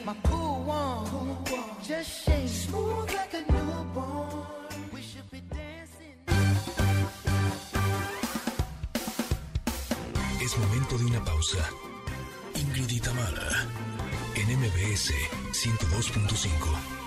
[0.06, 1.38] my pool warm.
[1.82, 4.46] Just shake smooth like a newborn.
[4.94, 6.18] We should be dancing.
[10.42, 11.64] Es momento de una pausa.
[12.56, 13.50] Ingrid y Tamara
[14.36, 15.12] en MBS
[15.54, 17.03] 102.5.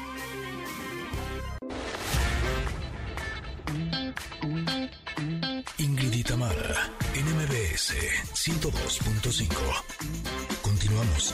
[6.37, 7.95] Tamara, NMBS
[8.35, 9.57] 102.5.
[10.61, 11.33] Continuamos.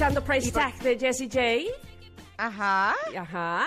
[0.00, 1.70] Escuchando Price Tag de Jessie J.
[2.38, 2.94] Ajá.
[3.14, 3.66] Ajá.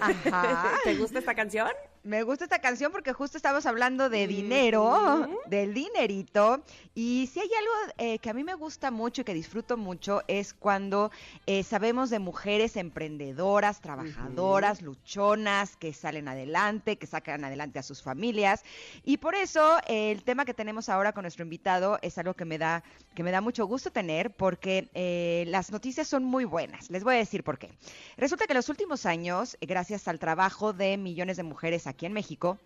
[0.00, 0.78] Ajá.
[0.84, 1.70] ¿Te gusta esta canción?
[2.06, 6.62] Me gusta esta canción porque justo estamos hablando de dinero, del dinerito.
[6.94, 10.22] Y si hay algo eh, que a mí me gusta mucho y que disfruto mucho
[10.28, 11.10] es cuando
[11.46, 18.04] eh, sabemos de mujeres emprendedoras, trabajadoras, luchonas, que salen adelante, que sacan adelante a sus
[18.04, 18.62] familias.
[19.04, 22.56] Y por eso el tema que tenemos ahora con nuestro invitado es algo que me
[22.56, 22.84] da,
[23.16, 26.88] que me da mucho gusto tener porque eh, las noticias son muy buenas.
[26.88, 27.72] Les voy a decir por qué.
[28.16, 32.04] Resulta que en los últimos años, gracias al trabajo de millones de mujeres aquí, aquí
[32.04, 32.58] en México,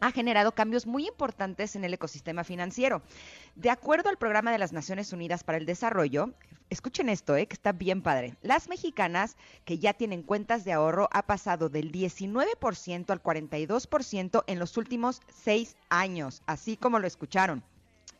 [0.00, 3.00] ha generado cambios muy importantes en el ecosistema financiero.
[3.54, 6.34] De acuerdo al Programa de las Naciones Unidas para el Desarrollo,
[6.68, 8.36] escuchen esto, eh, que está bien padre.
[8.42, 14.58] Las mexicanas que ya tienen cuentas de ahorro ha pasado del 19% al 42% en
[14.58, 17.62] los últimos seis años, así como lo escucharon.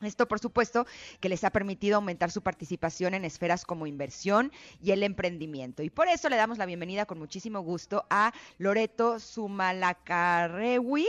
[0.02, 0.86] Esto, por supuesto,
[1.20, 5.82] que les ha permitido aumentar su participación en esferas como inversión y el emprendimiento.
[5.82, 11.06] Y por eso le damos la bienvenida con muchísimo gusto a Loreto Sumalacarrewi.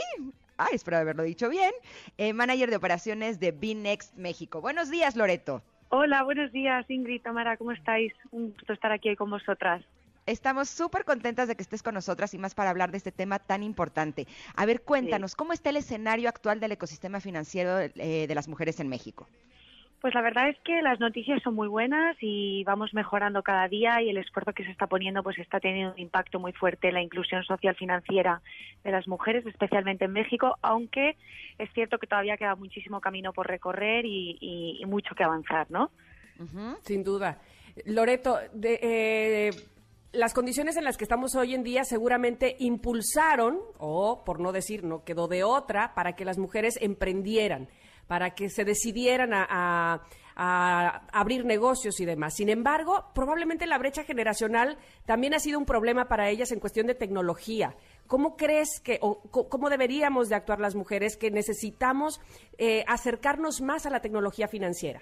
[0.57, 1.71] Ay, espero haberlo dicho bien.
[2.17, 4.61] Eh, manager de operaciones de Binext México.
[4.61, 5.61] Buenos días, Loreto.
[5.89, 8.11] Hola, buenos días, Ingrid, Tamara, ¿cómo estáis?
[8.31, 9.85] Un gusto estar aquí con vosotras.
[10.27, 13.39] Estamos súper contentas de que estés con nosotras y más para hablar de este tema
[13.39, 14.27] tan importante.
[14.57, 18.81] A ver, cuéntanos, ¿cómo está el escenario actual del ecosistema financiero eh, de las mujeres
[18.81, 19.25] en México?
[20.01, 24.01] Pues la verdad es que las noticias son muy buenas y vamos mejorando cada día
[24.01, 26.95] y el esfuerzo que se está poniendo pues está teniendo un impacto muy fuerte en
[26.95, 28.41] la inclusión social financiera
[28.83, 31.15] de las mujeres, especialmente en México, aunque
[31.57, 35.89] es cierto que todavía queda muchísimo camino por recorrer y, mucho que avanzar, ¿no?
[36.83, 37.39] Sin duda.
[37.85, 39.51] Loreto, de, eh,
[40.11, 44.83] las condiciones en las que estamos hoy en día seguramente impulsaron, o por no decir,
[44.83, 47.69] no quedó de otra, para que las mujeres emprendieran
[48.07, 50.01] para que se decidieran a,
[50.39, 52.35] abrir negocios y demás.
[52.35, 56.85] Sin embargo, probablemente la brecha generacional también ha sido un problema para ellas en cuestión
[56.85, 57.75] de tecnología.
[58.05, 62.21] ¿Cómo crees que, o cómo deberíamos de actuar las mujeres que necesitamos
[62.59, 65.01] eh, acercarnos más a la tecnología financiera?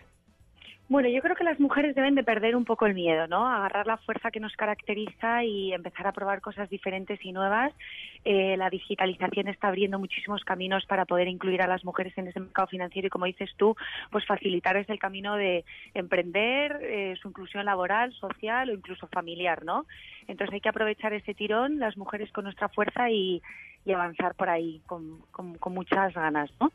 [0.88, 3.48] Bueno, yo creo que las mujeres deben de perder un poco el miedo, ¿no?
[3.48, 7.74] Agarrar la fuerza que nos caracteriza y empezar a probar cosas diferentes y nuevas.
[8.24, 12.40] Eh, la digitalización está abriendo muchísimos caminos para poder incluir a las mujeres en ese
[12.40, 13.76] mercado financiero y, como dices tú,
[14.12, 19.88] pues facilitarles el camino de emprender, eh, su inclusión laboral, social o incluso familiar, ¿no?
[20.28, 23.42] Entonces hay que aprovechar ese tirón, las mujeres con nuestra fuerza y,
[23.92, 26.72] avanzar por ahí con, con muchas ganas, ¿no?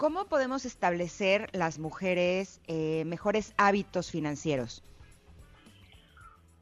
[0.00, 4.82] ¿Cómo podemos establecer las mujeres eh, mejores hábitos financieros?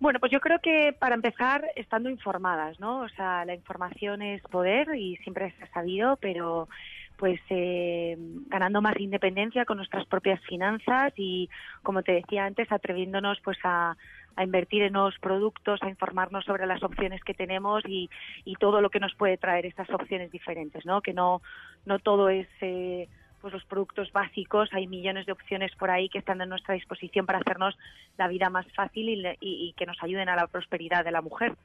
[0.00, 3.02] Bueno, pues yo creo que para empezar, estando informadas, ¿no?
[3.02, 6.68] O sea, la información es poder y siempre se ha sabido, pero
[7.16, 8.16] pues eh,
[8.48, 11.48] ganando más independencia con nuestras propias finanzas y,
[11.84, 13.96] como te decía antes, atreviéndonos pues a,
[14.36, 18.10] invertir en nuevos productos, a informarnos sobre las opciones que tenemos y,
[18.44, 21.02] y, todo lo que nos puede traer esas opciones diferentes, ¿no?
[21.02, 21.40] Que no,
[21.86, 22.48] no todo es...
[22.62, 23.08] Eh,
[23.48, 27.24] pues los productos básicos, hay millones de opciones por ahí que están a nuestra disposición
[27.24, 27.74] para hacernos
[28.18, 29.08] la vida más fácil
[29.40, 31.56] y, que nos ayuden a la prosperidad de la mujer.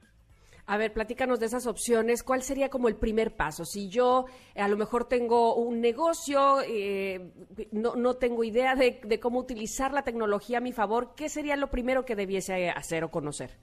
[0.65, 2.23] A ver, platícanos de esas opciones.
[2.23, 3.65] ¿Cuál sería como el primer paso?
[3.65, 7.33] Si yo eh, a lo mejor tengo un negocio, eh,
[7.73, 11.57] no, no, tengo idea de, de, cómo utilizar la tecnología a mi favor, ¿qué sería
[11.57, 13.57] lo primero que debiese hacer o conocer?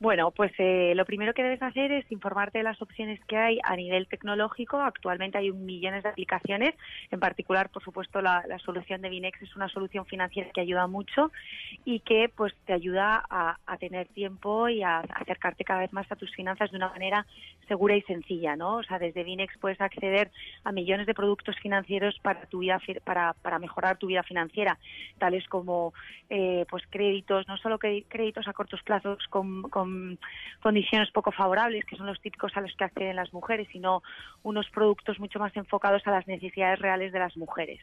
[0.00, 3.58] Bueno, pues eh, lo primero que debes hacer es informarte de las opciones que hay
[3.62, 4.80] a nivel tecnológico.
[4.80, 6.74] Actualmente hay millones de aplicaciones.
[7.10, 11.30] En particular, por supuesto, la, solución de Binex es una solución financiera que ayuda mucho
[11.84, 16.16] y que pues te ayuda a, tener tiempo y a, acercarte cada vez más a
[16.16, 17.26] tus finanzas de una manera
[17.68, 18.76] segura y sencilla, ¿no?
[18.76, 20.30] O sea, desde Binex puedes acceder
[20.64, 24.78] a millones de productos financieros para tu vida para, para mejorar tu vida financiera,
[25.18, 25.92] tales como
[26.30, 29.62] eh, pues créditos, no solo créditos a cortos plazos con
[30.62, 34.02] condiciones poco favorables, que son los típicos a los que acceden las mujeres, sino
[34.42, 37.80] unos productos mucho más enfocados a las necesidades reales de las mujeres.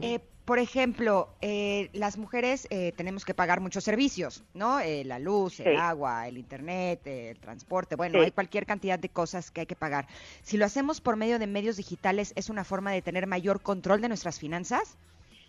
[0.00, 4.78] Eh, por ejemplo, eh, las mujeres eh, tenemos que pagar muchos servicios, ¿no?
[5.04, 9.60] la luz, el agua, el internet, el transporte, bueno, hay cualquier cantidad de cosas que
[9.60, 10.06] hay que pagar.
[10.42, 14.00] Si lo hacemos por medio de medios digitales, ¿es una forma de tener mayor control
[14.00, 14.96] de nuestras finanzas?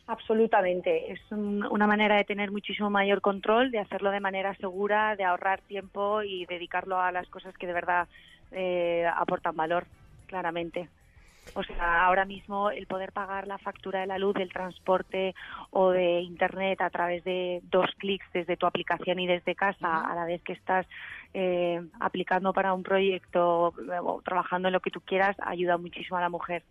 [0.09, 1.11] Absolutamente.
[1.11, 5.61] Es una manera de tener muchísimo mayor control, de hacerlo de manera segura, de ahorrar
[5.61, 8.07] tiempo y dedicarlo a las cosas que de verdad
[8.51, 9.85] eh, aportan valor,
[10.25, 10.89] claramente.
[11.53, 15.35] O sea, ahora mismo el poder pagar la factura de la luz, del transporte
[15.69, 20.15] o de Internet a través de dos clics desde tu aplicación y desde casa, a
[20.15, 20.87] la vez que estás
[21.35, 26.21] eh, aplicando para un proyecto o trabajando en lo que tú quieras, ayuda muchísimo a
[26.21, 26.63] la mujer.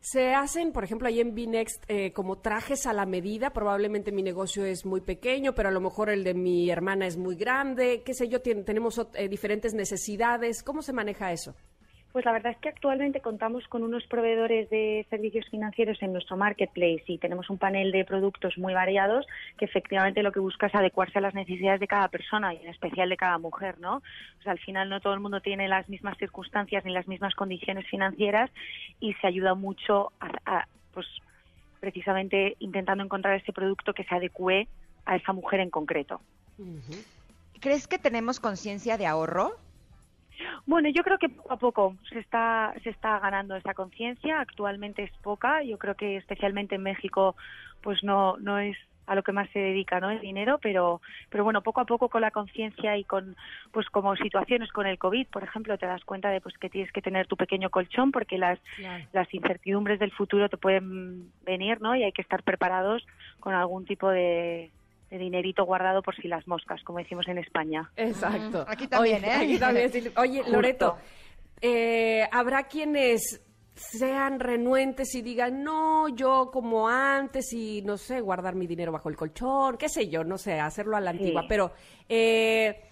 [0.00, 3.50] Se hacen, por ejemplo, ahí en Binext eh, como trajes a la medida.
[3.50, 7.18] Probablemente mi negocio es muy pequeño, pero a lo mejor el de mi hermana es
[7.18, 8.02] muy grande.
[8.02, 10.62] Qué sé yo, tenemos eh, diferentes necesidades.
[10.62, 11.54] ¿Cómo se maneja eso?
[12.12, 16.36] Pues la verdad es que actualmente contamos con unos proveedores de servicios financieros en nuestro
[16.36, 20.74] marketplace y tenemos un panel de productos muy variados que efectivamente lo que busca es
[20.74, 23.98] adecuarse a las necesidades de cada persona y en especial de cada mujer, ¿no?
[23.98, 27.36] O sea, al final no todo el mundo tiene las mismas circunstancias ni las mismas
[27.36, 28.50] condiciones financieras
[28.98, 31.06] y se ayuda mucho a, pues
[31.78, 34.66] precisamente intentando encontrar ese producto que se adecue
[35.04, 36.20] a esa mujer en concreto.
[37.60, 39.52] ¿Crees que tenemos conciencia de ahorro?
[40.66, 44.40] Bueno, yo creo que poco a poco se está, se está ganando esa conciencia.
[44.40, 45.62] Actualmente es poca.
[45.62, 47.36] Yo creo que especialmente en México,
[47.82, 48.76] pues no, no es
[49.10, 50.08] a lo que más se dedica, ¿no?
[50.08, 51.00] El dinero, pero,
[51.30, 53.34] pero bueno, poco a poco con la conciencia y con,
[53.72, 56.92] pues como situaciones con el COVID, por ejemplo, te das cuenta de pues que tienes
[56.92, 58.60] que tener tu pequeño colchón porque las,
[59.12, 61.96] las incertidumbres del futuro te pueden venir, ¿no?
[61.96, 63.04] Y hay que estar preparados
[63.40, 64.70] con algún tipo de,
[65.10, 67.90] de dinerito guardado por si las moscas, como decimos en España.
[67.96, 68.64] Exacto.
[68.68, 69.32] Aquí también, Oye, ¿eh?
[69.32, 69.90] aquí también.
[70.16, 70.52] Oye, Justo.
[70.52, 70.96] Loreto,
[71.60, 73.42] eh, habrá quienes
[73.74, 79.08] sean renuentes y digan, no, yo como antes y no sé, guardar mi dinero bajo
[79.08, 81.72] el colchón, qué sé yo, no sé, hacerlo a la antigua, pero
[82.08, 82.82] eh,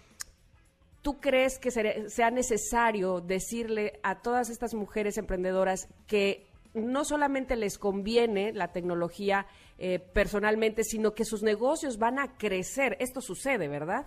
[1.02, 7.78] ¿tú crees que sea necesario decirle a todas estas mujeres emprendedoras que no solamente les
[7.78, 9.46] conviene la tecnología
[9.78, 12.96] eh, personalmente, sino que sus negocios van a crecer?
[13.00, 14.06] Esto sucede, ¿verdad?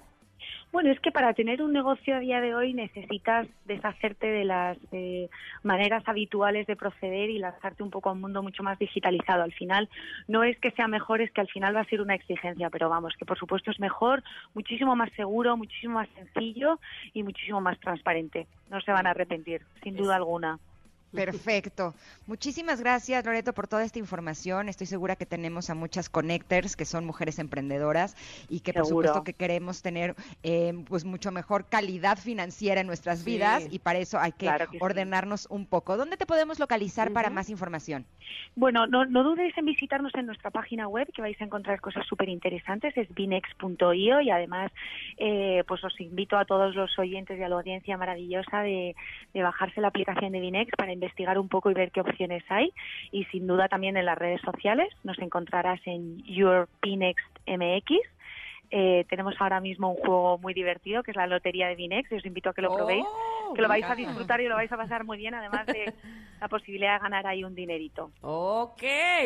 [0.72, 4.78] Bueno, es que para tener un negocio a día de hoy necesitas deshacerte de las
[4.94, 5.30] eh,
[5.64, 9.44] maneras habituales de proceder y lanzarte un poco a un mundo mucho más digitalizado.
[9.44, 9.90] Al final,
[10.30, 12.90] no es que sea mejor, es que al final va a ser una exigencia, pero
[12.90, 16.80] vamos, que por supuesto es mejor, muchísimo más seguro, muchísimo más sencillo
[17.14, 18.48] y muchísimo más transparente.
[18.70, 20.58] No se van a arrepentir, sin duda alguna.
[21.14, 21.94] Perfecto.
[22.28, 24.70] Muchísimas gracias, Loreto, por toda esta información.
[24.70, 28.16] Estoy segura que tenemos a muchas connectors que son mujeres emprendedoras
[28.50, 33.20] y que por supuesto que queremos tener eh, pues mucho mejor calidad financiera en nuestras
[33.20, 33.26] Sí.
[33.32, 34.84] vidas y para eso hay que Claro que sí.
[34.84, 35.98] ordenarnos un poco.
[35.98, 38.06] ¿Dónde te podemos localizar para más información?
[38.56, 42.06] Bueno, no, no dudes en visitarnos en nuestra página web, que vais a encontrar cosas
[42.08, 44.72] súper interesantes, es binex.io y además
[45.18, 48.96] eh, pues os invito a todos los oyentes y a la audiencia maravillosa de,
[49.34, 52.72] de bajarse la aplicación de Binex para investigar un poco y ver qué opciones hay
[53.12, 57.92] y sin duda también en las redes sociales nos encontrarás en Your Binex MX.
[58.74, 62.16] Eh, tenemos ahora mismo un juego muy divertido que es la lotería de Binex y
[62.16, 64.72] os invito a que lo probéis, Oh, que lo vais a disfrutar y lo vais
[64.72, 65.94] a pasar muy bien, además de
[66.40, 68.12] la posibilidad de ganar ahí un dinerito.
[68.22, 68.84] Ok,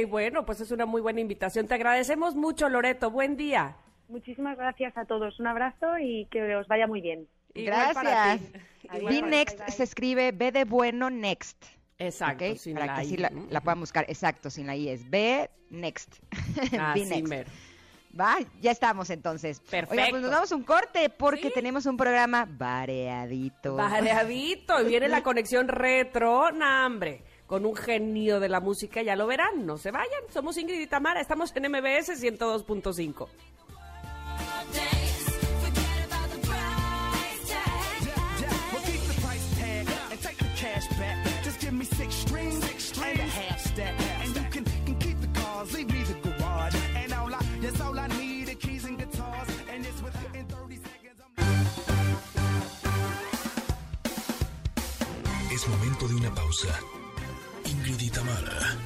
[0.09, 1.67] bueno, pues es una muy buena invitación.
[1.67, 3.11] Te agradecemos mucho, Loreto.
[3.11, 3.75] Buen día.
[4.07, 5.39] Muchísimas gracias a todos.
[5.39, 7.27] Un abrazo y que os vaya muy bien.
[7.53, 8.71] Igual Gracias.
[8.91, 11.63] Be Next se escribe B de bueno Next.
[11.97, 13.17] Exacto, Para la que así I.
[13.17, 14.05] la, la puedan buscar.
[14.09, 16.17] Exacto, sin la I es B Next.
[16.93, 17.49] Be Next.
[18.19, 19.59] Va, ya estamos entonces.
[19.59, 20.19] Oiga, pues Perfecto.
[20.21, 23.75] nos damos un corte porque tenemos un programa variadito.
[23.75, 24.81] Variadito.
[24.81, 29.27] Y viene la conexión retro, nah, hombre, con un genio de la música, ya lo
[29.27, 30.21] verán, no se vayan.
[30.31, 33.27] Somos Ingrid y Tamara, estamos en MBS 102.5.
[56.55, 56.79] pausa.
[57.65, 58.77] Ingrid y Tamara,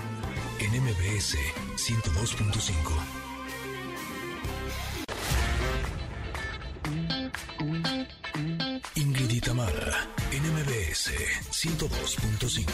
[0.60, 1.38] en MBS
[1.76, 2.74] 102.5.
[8.96, 11.12] Ingrid y Tamara, en MBS
[11.52, 12.66] 102.5.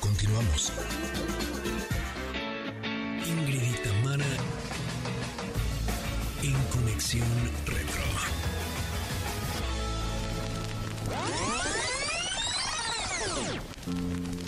[0.00, 0.72] Continuamos.
[3.26, 4.26] Ingrid y Tamara,
[6.42, 8.10] en Conexión Retro.
[13.86, 14.39] うん。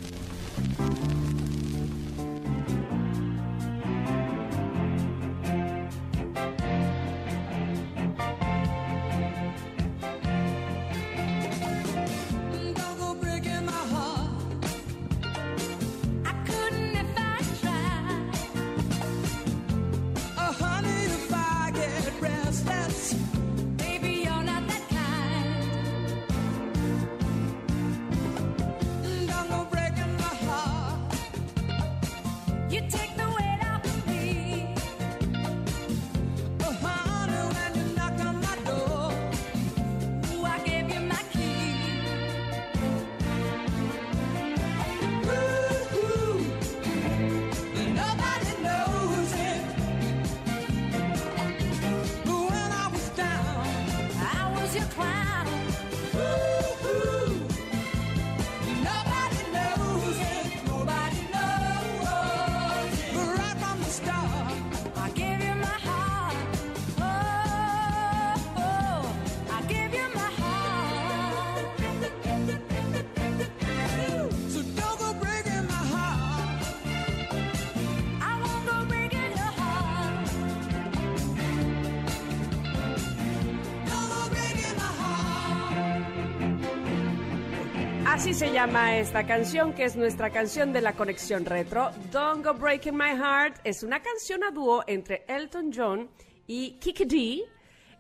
[88.13, 91.91] Así se llama esta canción, que es nuestra canción de la conexión retro.
[92.13, 96.11] Don't Go Breaking My Heart es una canción a dúo entre Elton John
[96.47, 97.43] y Kiki D.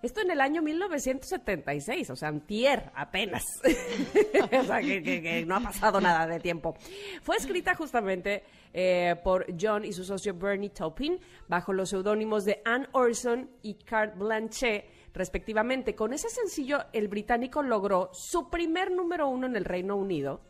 [0.02, 3.42] Esto en el año 1976, o sea, antier apenas.
[3.64, 6.76] o sea, que, no ha pasado nada de tiempo.
[7.22, 8.44] Fue escrita justamente
[8.74, 13.74] eh, por John y su socio Bernie Taupin bajo los seudónimos de Anne Orson y
[13.74, 14.84] Carte Blanchett,
[15.14, 15.94] respectivamente.
[15.94, 20.40] Con ese sencillo, el británico logró su primer número uno en el Reino Unido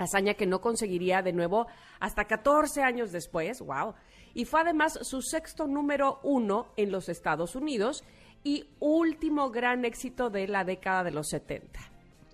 [0.00, 1.66] hazaña que no conseguiría de nuevo
[2.00, 3.94] hasta 14 años después, wow,
[4.34, 8.02] y fue además su sexto número uno en los Estados Unidos
[8.42, 11.78] y último gran éxito de la década de los 70.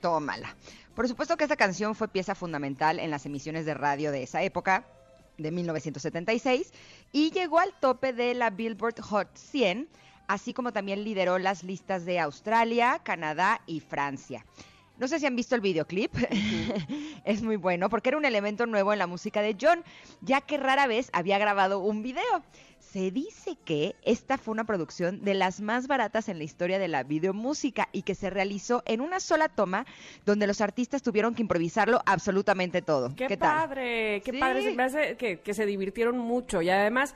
[0.01, 0.57] Tómala.
[0.95, 4.43] Por supuesto que esta canción fue pieza fundamental en las emisiones de radio de esa
[4.43, 4.87] época,
[5.37, 6.73] de 1976,
[7.13, 9.89] y llegó al tope de la Billboard Hot 100,
[10.29, 14.45] así como también lideró las listas de Australia, Canadá y Francia.
[14.99, 16.11] No sé si han visto el videoclip,
[17.25, 19.85] es muy bueno porque era un elemento nuevo en la música de John,
[20.23, 22.43] ya que rara vez había grabado un video.
[22.81, 26.89] Se dice que esta fue una producción de las más baratas en la historia de
[26.89, 29.85] la videomúsica y que se realizó en una sola toma
[30.25, 33.15] donde los artistas tuvieron que improvisarlo absolutamente todo.
[33.15, 33.69] ¡Qué, ¿Qué, tal?
[33.69, 34.23] padre!
[34.25, 34.39] ¡Qué Sí.
[34.39, 34.63] padre!
[34.63, 37.15] Se me hace que, que se divirtieron mucho y además,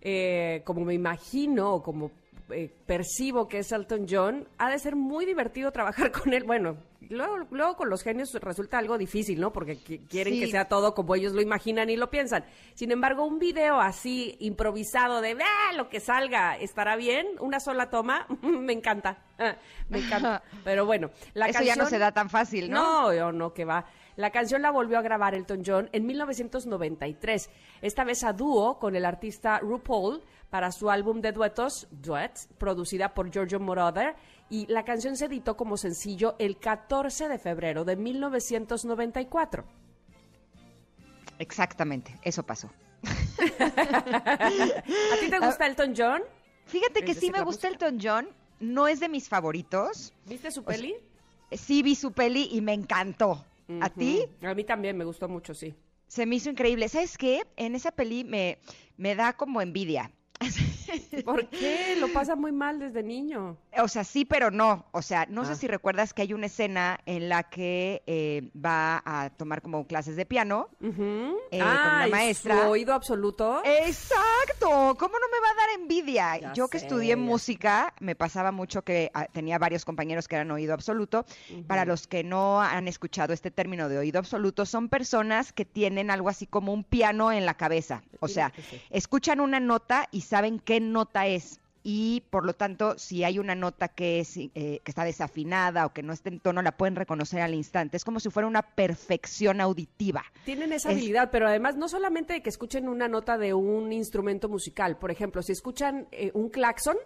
[0.00, 2.10] eh, como me imagino como
[2.52, 6.44] eh, percibo que es Elton John, ha de ser muy divertido trabajar con él.
[6.44, 6.76] Bueno,
[7.08, 9.52] luego, luego con los genios resulta algo difícil, ¿no?
[9.52, 10.40] Porque qui- quieren Sí.
[10.40, 12.44] que sea todo como ellos lo imaginan y lo piensan.
[12.74, 15.72] Sin embargo, un video así improvisado de ¡ah!
[15.76, 19.18] lo que salga estará bien, una sola toma, me encanta.
[19.88, 20.42] Me encanta.
[20.64, 23.02] Pero bueno, la Eso ya no canción- se da tan fácil, ¿no?
[23.10, 23.84] no, yo no, que va.
[24.16, 27.48] La canción la volvió a grabar Elton John en 1993,
[27.80, 33.14] esta vez a dúo con el artista RuPaul para su álbum de duetos, Duets, producida
[33.14, 34.14] por Giorgio Moroder,
[34.50, 39.64] y la canción se editó como sencillo el 14 de febrero de 1994.
[41.38, 42.70] Exactamente, eso pasó.
[43.58, 46.22] ¿A ti te gusta Elton John?
[46.66, 48.28] Fíjate que sí me gusta Elton John,
[48.60, 50.12] no es de mis favoritos.
[50.26, 50.94] ¿Viste su O sea, peli?
[51.50, 53.44] Sí vi su peli y me encantó.
[53.80, 54.24] ¿A ti?
[54.42, 55.74] A mí también me gustó mucho, sí.
[56.08, 56.88] Se me hizo increíble.
[56.88, 57.46] ¿Sabes qué?
[57.56, 58.58] En esa peli me,
[58.96, 60.12] me da como envidia.
[61.24, 61.96] ¿Por qué?
[61.98, 63.56] Lo pasa muy mal desde niño.
[63.82, 64.86] O sea, sí, pero no.
[64.92, 65.44] O sea, no Ah.
[65.46, 69.86] sé si recuerdas que hay una escena en la que eh, va a tomar como
[69.86, 70.90] clases de piano eh,
[71.58, 72.62] con ah, una ¿y maestra.
[72.64, 73.60] su oído absoluto?
[73.64, 74.96] Exacto.
[74.98, 76.38] ¿Cómo no me va a dar envidia?
[76.38, 80.36] Ya Yo que sé, estudié música, me pasaba mucho que ah, tenía varios compañeros que
[80.36, 81.24] eran oído absoluto.
[81.66, 86.10] Para los que no han escuchado este término de oído absoluto, son personas que tienen
[86.10, 88.02] algo así como un piano en la cabeza.
[88.20, 88.52] O sea,
[88.90, 91.60] escuchan una nota y saben qué nota es.
[91.84, 95.92] Y por lo tanto, si hay una nota que, es, eh, que está desafinada o
[95.92, 97.96] que no está en tono, la pueden reconocer al instante.
[97.96, 100.22] Es como si fuera una perfección auditiva.
[100.44, 103.92] Tienen esa Es- habilidad, pero además no solamente de que escuchen una nota de un
[103.92, 104.96] instrumento musical.
[104.96, 106.96] Por ejemplo, si escuchan eh, un claxon,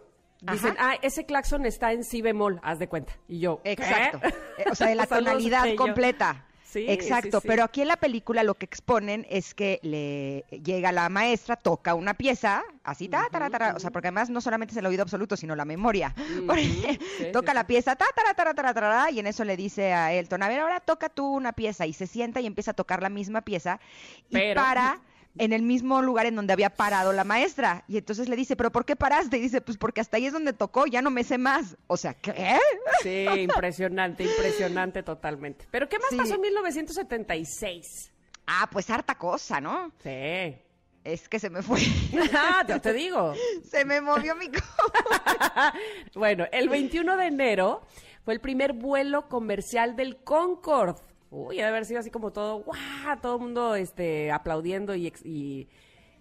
[0.43, 0.91] dicen, Ajá.
[0.93, 3.15] ah, ese claxon está en si bemol, haz de cuenta.
[3.29, 3.73] Y yo, ¿qué?
[3.73, 4.21] Exacto.
[4.59, 6.45] Eh, O sea, de la tonalidad completa.
[6.77, 7.49] Sí, Exacto, sí, sí.
[7.49, 11.95] pero aquí en la película lo que exponen es que le llega la maestra, toca
[11.95, 15.01] una pieza, así, ta, tara, tara, o sea, porque además no solamente es el oído
[15.01, 16.15] absoluto, sino la memoria.
[17.33, 20.49] Toca la pieza, ta, tara, tara, tara, y en eso le dice a Elton, a
[20.49, 23.41] ver, ahora toca tú una pieza, y se sienta y empieza a tocar la misma
[23.41, 23.81] pieza,
[24.29, 25.01] y para
[25.39, 27.85] en el mismo lugar en donde había parado la maestra.
[27.89, 29.37] Y entonces le dice, ¿pero por qué paraste?
[29.39, 31.77] Y dice, pues porque hasta ahí es donde tocó, ya no me sé más.
[31.87, 32.59] O sea, ¿qué?
[33.03, 35.67] Sí, impresionante, impresionante totalmente.
[35.71, 36.17] Pero ¿qué más Sí.
[36.17, 38.13] pasó en 1976?
[38.47, 39.93] Ah, pues harta cosa, ¿no?
[40.03, 40.57] Sí.
[41.05, 41.81] Es que se me fue.
[42.35, 43.33] Ah, te digo.
[43.71, 44.51] Se me movió mi
[46.15, 47.83] Bueno, el 21 de enero
[48.25, 51.01] fue el primer vuelo comercial del Concorde.
[51.31, 53.21] Uy, ha de haber sido así como todo, ¡guau!
[53.21, 55.69] Todo el mundo este, aplaudiendo y, y,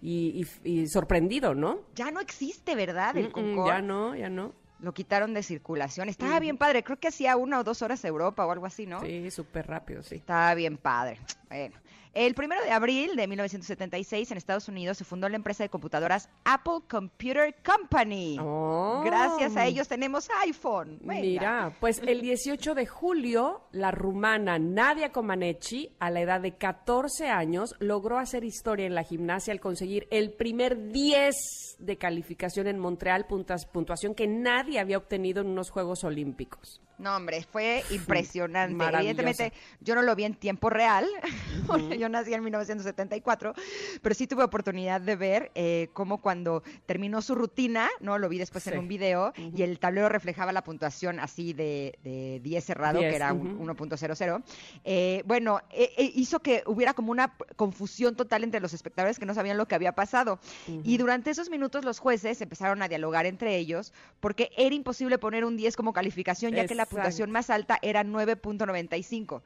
[0.02, 1.80] y- y- sorprendido, ¿no?
[1.94, 3.16] Ya no existe, ¿verdad?
[3.16, 4.52] El Mm, mm, ya no, ya no.
[4.78, 6.10] Lo quitaron de circulación.
[6.10, 6.82] Estaba bien padre.
[6.84, 9.00] Creo que hacía una o dos horas a Europa o algo así, ¿no?
[9.00, 10.16] Sí, súper rápido, sí.
[10.16, 11.18] Estaba bien padre.
[11.48, 11.76] Bueno.
[12.16, 16.30] El primero de abril de 1976 en Estados Unidos se fundó la empresa de computadoras
[16.46, 18.38] Apple Computer Company.
[18.40, 19.02] Oh.
[19.04, 20.98] Gracias a ellos tenemos iPhone.
[21.02, 21.20] Venga.
[21.20, 27.28] Mira, pues el 18 de julio, la rumana Nadia Comaneci, a la edad de 14
[27.28, 31.36] años, logró hacer historia en la gimnasia al conseguir el primer 10
[31.80, 36.80] de calificación en Montreal, puntuación que nadie había obtenido en unos Juegos Olímpicos.
[36.98, 38.84] No, hombre, fue impresionante.
[38.84, 41.06] Evidentemente, yo no lo vi en tiempo real,
[41.66, 43.54] porque yo nací en 1974,
[44.02, 48.18] pero sí tuve oportunidad de ver eh, cómo cuando terminó su rutina, ¿no?
[48.18, 48.70] Lo vi después Sí.
[48.70, 53.10] en un video y el tablero reflejaba la puntuación así de, de 10 cerrado, 10,
[53.10, 53.64] que era un ujú.
[53.74, 54.42] 1.00.
[54.84, 59.26] Eh, bueno, eh, eh, hizo que hubiera como una confusión total entre los espectadores que
[59.26, 60.38] no sabían lo que había pasado.
[60.84, 65.44] Y durante esos minutos los jueces empezaron a dialogar entre ellos porque era imposible poner
[65.44, 66.96] un 10 como calificación, ya que la Exacto.
[66.96, 69.42] puntuación más alta era 9.95.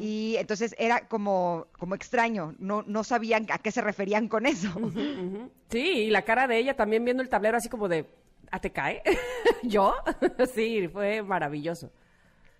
[0.00, 4.70] Y entonces era como, como extraño, no, no sabían a qué se referían con eso.
[5.70, 8.06] Sí, y la cara de ella también viendo el tablero así como de,
[8.50, 9.02] ¿a te cae?
[9.62, 9.94] ¿Yo?
[10.54, 11.90] sí, fue maravilloso.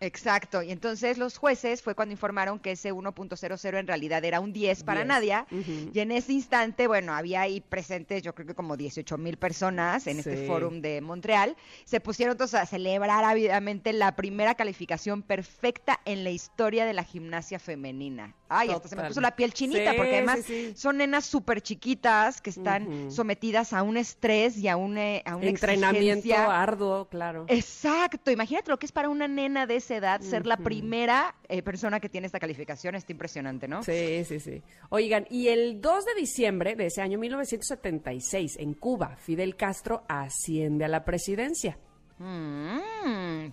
[0.00, 4.52] Exacto, y entonces los jueces fue cuando informaron que ese 1.00 en realidad era un
[4.52, 5.90] 10 para 10, Nadia, ujú.
[5.92, 10.06] y en ese instante, bueno, había ahí presentes yo creo que como 18 mil personas
[10.06, 15.98] en este fórum de Montreal, se pusieron todos a celebrar ávidamente la primera calificación perfecta
[16.04, 18.34] en la historia de la gimnasia femenina.
[18.48, 21.60] Ay, hasta se me puso la piel chinita, Sí, porque además sí, son nenas súper
[21.60, 26.62] chiquitas que están sometidas a un estrés y a, un, eh, a una Entrenamiento exigencia.
[26.62, 27.44] arduo, claro.
[27.48, 31.62] Exacto, imagínate lo que es para una nena de esa edad ser la primera eh,
[31.62, 33.82] persona que tiene esta calificación, está impresionante, ¿no?
[33.82, 34.62] Sí, sí, sí.
[34.90, 40.84] Oigan, y el 2 de diciembre de ese año 1976, en Cuba, Fidel Castro asciende
[40.84, 41.78] a la presidencia.
[42.18, 43.48] Mm.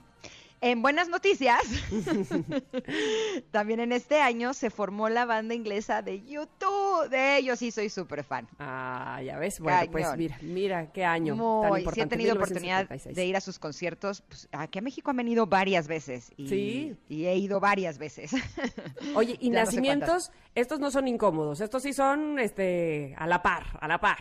[0.66, 1.62] En buenas noticias,
[3.52, 7.08] también en este año se formó la banda inglesa de YouTube.
[7.12, 8.48] De ellos sí soy súper fan.
[8.58, 9.60] Ah, ya ves.
[9.60, 12.16] Bueno, pues mira, mira qué año tan Muy, sí he importante.
[12.18, 13.16] tenido oportunidad 1976.
[13.16, 14.22] de ir a sus conciertos.
[14.22, 16.32] Pues, aquí a México han venido varias veces.
[16.36, 16.96] Y, Sí.
[17.10, 18.32] Y he ido varias veces.
[19.16, 23.28] Oye, y Ya no sé nacimientos, estos no son incómodos, estos sí son este a
[23.28, 24.18] la par, a la par.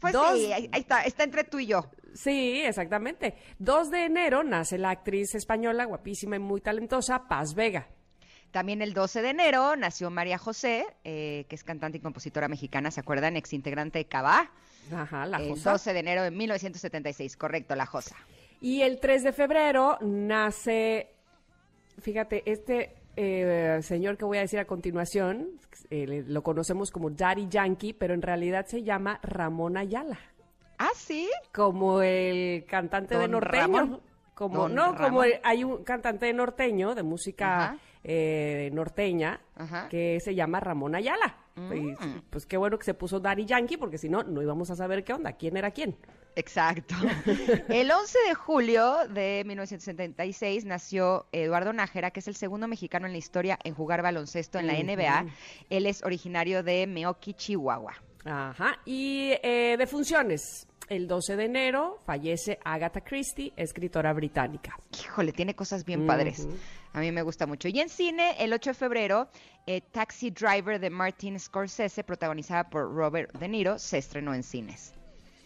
[0.00, 1.84] Pues Dos- sí, ahí está, está entre tú y yo.
[2.14, 3.34] Sí, exactamente.
[3.58, 7.88] 2 de enero nace la actriz española, guapísima y muy talentosa, Paz Vega.
[8.50, 12.90] También el 12 de enero nació María José, eh, que es cantante y compositora mexicana,
[12.90, 13.36] ¿se acuerdan?
[13.36, 14.50] Ex integrante de Cabá.
[14.92, 15.72] Ajá, la El Josa.
[15.72, 18.16] 12 de enero de 1976, correcto, La Josa.
[18.60, 21.10] Y el 3 de febrero nace,
[22.00, 27.48] fíjate, este eh, señor que voy a decir a continuación, eh, lo conocemos como Daddy
[27.48, 30.18] Yankee, pero en realidad se llama Ramón Ayala.
[30.82, 31.28] ¿Ah, sí?
[31.52, 33.62] Como el cantante de norteño.
[33.62, 34.00] Ramón.
[34.34, 39.88] Como, Don no, como el- hay un cantante de norteño, de música eh, norteña, Ajá.
[39.90, 41.36] que se llama Ramón Ayala.
[41.56, 41.72] Mm.
[41.74, 41.94] Y,
[42.30, 45.04] pues qué bueno que se puso Daddy Yankee, porque si no, no íbamos a saber
[45.04, 45.94] qué onda, quién era quién.
[46.36, 46.94] Exacto.
[47.68, 53.12] El 11 de julio de 1976 nació Eduardo Nájera, que es el segundo mexicano en
[53.12, 54.72] la historia en jugar baloncesto en la.
[54.82, 55.26] NBA.
[55.68, 57.92] Él es originario de Meoki, Chihuahua.
[58.24, 58.78] Ajá.
[58.86, 60.66] Y eh, de funciones.
[60.90, 64.76] El 12 de enero fallece Agatha Christie, escritora británica.
[65.00, 66.48] Híjole, tiene cosas bien padres.
[66.92, 67.68] A mí me gusta mucho.
[67.68, 69.28] Y en cine, el 8 de febrero,
[69.68, 74.92] eh, Taxi Driver de Martin Scorsese, protagonizada por Robert De Niro, se estrenó en cines.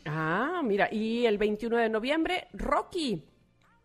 [0.07, 3.23] Ah, mira, y el 21 de noviembre, Rocky,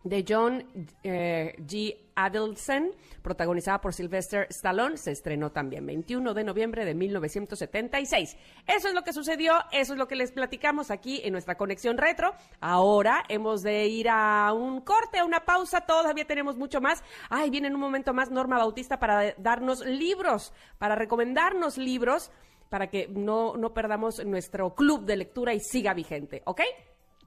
[0.03, 0.65] de John
[1.03, 1.97] eh, G.
[2.15, 2.91] Adelson,
[3.21, 8.37] protagonizada por Sylvester Stallone, se estrenó también 21 de noviembre de 1976.
[8.67, 11.97] Eso es lo que sucedió, eso es lo que les platicamos aquí en nuestra conexión
[11.97, 12.33] retro.
[12.59, 17.03] Ahora hemos de ir a un corte, a una pausa, todavía tenemos mucho más.
[17.29, 22.31] Ay, viene en un momento más Norma Bautista para darnos libros, para recomendarnos libros
[22.69, 26.61] para que no, no perdamos nuestro club de lectura y siga vigente, ¿ok?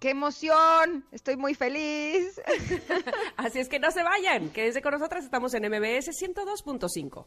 [0.03, 1.05] ¡Qué emoción!
[1.13, 2.41] Estoy muy feliz.
[3.37, 7.25] Así es que no se vayan, quédense con nosotras, estamos en MBS 102.5.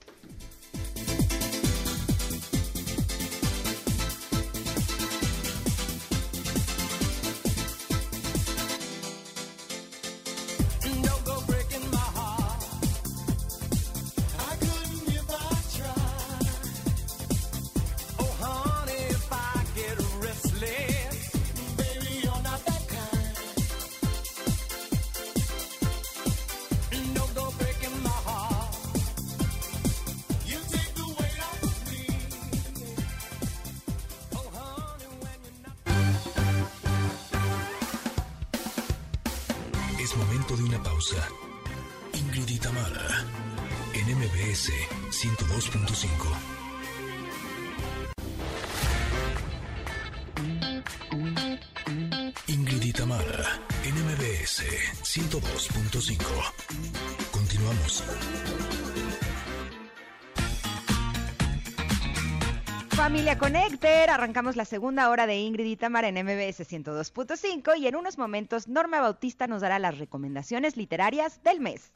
[64.15, 68.67] arrancamos la segunda hora de Ingrid y Tamara en MBS 102.5 y en unos momentos
[68.67, 71.91] Norma Bautista nos dará las recomendaciones literarias del mes.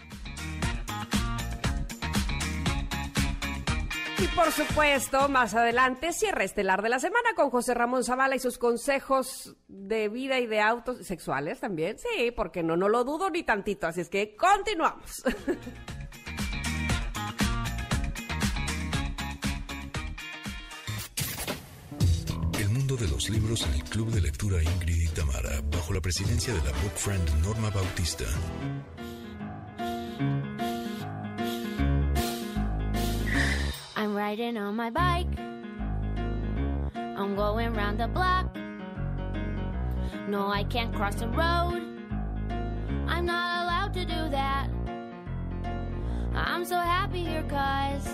[4.22, 8.40] Y por supuesto, más adelante, cierre estelar de la semana con José Ramón Zavala y
[8.40, 11.98] sus consejos de vida y de autos sexuales también.
[11.98, 13.88] Sí, porque no, no lo dudo ni tantito.
[13.88, 15.24] Así es que continuamos.
[22.90, 26.54] mundo de los libros en el Club de Lectura Ingrid y Tamara, bajo la presidencia
[26.54, 28.26] de la Book Friend Norma Bautista.
[33.96, 35.28] I'm riding on my bike.
[36.96, 38.56] I'm going round the block.
[40.28, 41.84] No, I can't cross the road.
[43.08, 44.68] I'm not allowed to do that.
[46.34, 48.08] I'm so happy here, cause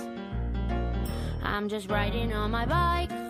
[1.44, 3.25] I'm just riding on my bike.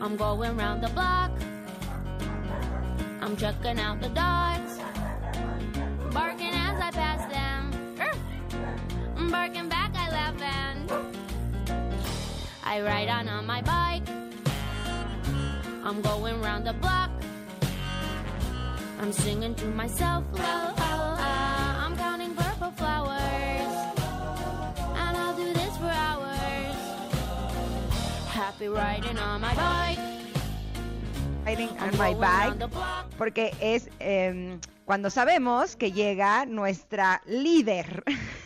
[0.00, 1.32] I'm going round the block.
[3.20, 4.78] I'm checking out the dogs,
[6.14, 8.08] barking as I pass them.
[9.16, 10.90] I'm Barking back, I laugh and
[12.64, 14.08] I ride on on my bike.
[15.84, 17.10] I'm going round the block.
[19.00, 20.77] I'm singing to myself, la,
[28.58, 29.98] Happy riding on my bike.
[31.46, 32.68] Riding on my bike,
[33.16, 38.02] porque es eh, cuando sabemos que llega nuestra líder.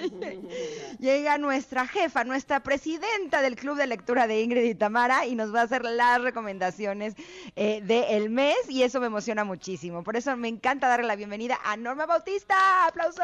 [0.98, 5.54] Llega nuestra jefa, nuestra presidenta del Club de Lectura de Ingrid y Tamara y nos
[5.54, 7.14] va a hacer las recomendaciones
[7.56, 10.02] eh, del mes y eso me emociona muchísimo.
[10.02, 12.86] Por eso me encanta darle la bienvenida a Norma Bautista.
[12.86, 13.18] ¡Aplausos!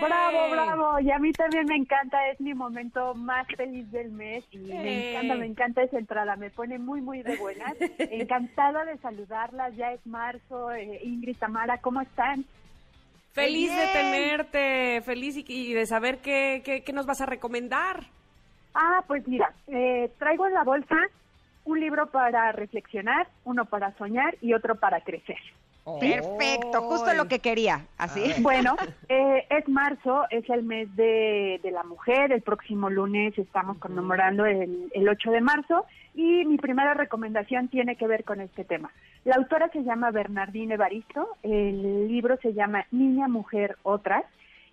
[0.00, 1.00] Bravo, bravo.
[1.00, 5.10] Y a mí también me encanta, es mi momento más feliz del mes y me
[5.10, 7.74] encanta, me encanta esa entrada, me pone muy, muy de buenas.
[7.98, 10.72] Encantada de saludarlas, ya es marzo.
[10.72, 12.44] Eh, Ingrid, Tamara, ¿cómo están?
[13.36, 18.04] Feliz de tenerte, feliz y, y de saber qué, qué, qué nos vas a recomendar.
[18.74, 20.96] Ah, pues mira, eh, traigo en la bolsa
[21.66, 25.36] un libro para reflexionar, uno para soñar y otro para crecer.
[26.00, 27.84] Perfecto, justo lo que quería.
[27.98, 28.32] Así.
[28.40, 28.74] Bueno,
[29.10, 32.32] eh, es marzo, es el mes de, de la mujer.
[32.32, 35.84] El próximo lunes estamos conmemorando el, el 8 de marzo
[36.16, 38.90] y mi primera recomendación tiene que ver con este tema.
[39.24, 44.24] La autora se llama Bernardine Evaristo, el libro se llama Niña, Mujer, Otras.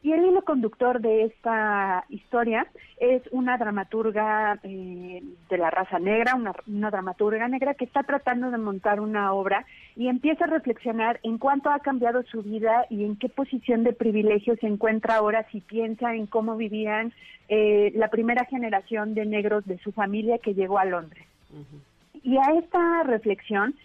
[0.01, 2.67] Y el hilo conductor de esta historia
[2.97, 8.51] es una dramaturga eh, de la raza negra, una, una dramaturga negra que está tratando
[8.51, 9.65] de montar una obra
[9.95, 13.93] y empieza a reflexionar en cuánto ha cambiado su vida y en qué posición de
[13.93, 17.13] privilegio se encuentra ahora si piensa en cómo vivían
[17.47, 21.25] eh, la primera generación de negros de su familia que llegó a Londres.
[22.23, 23.75] Y a esta reflexión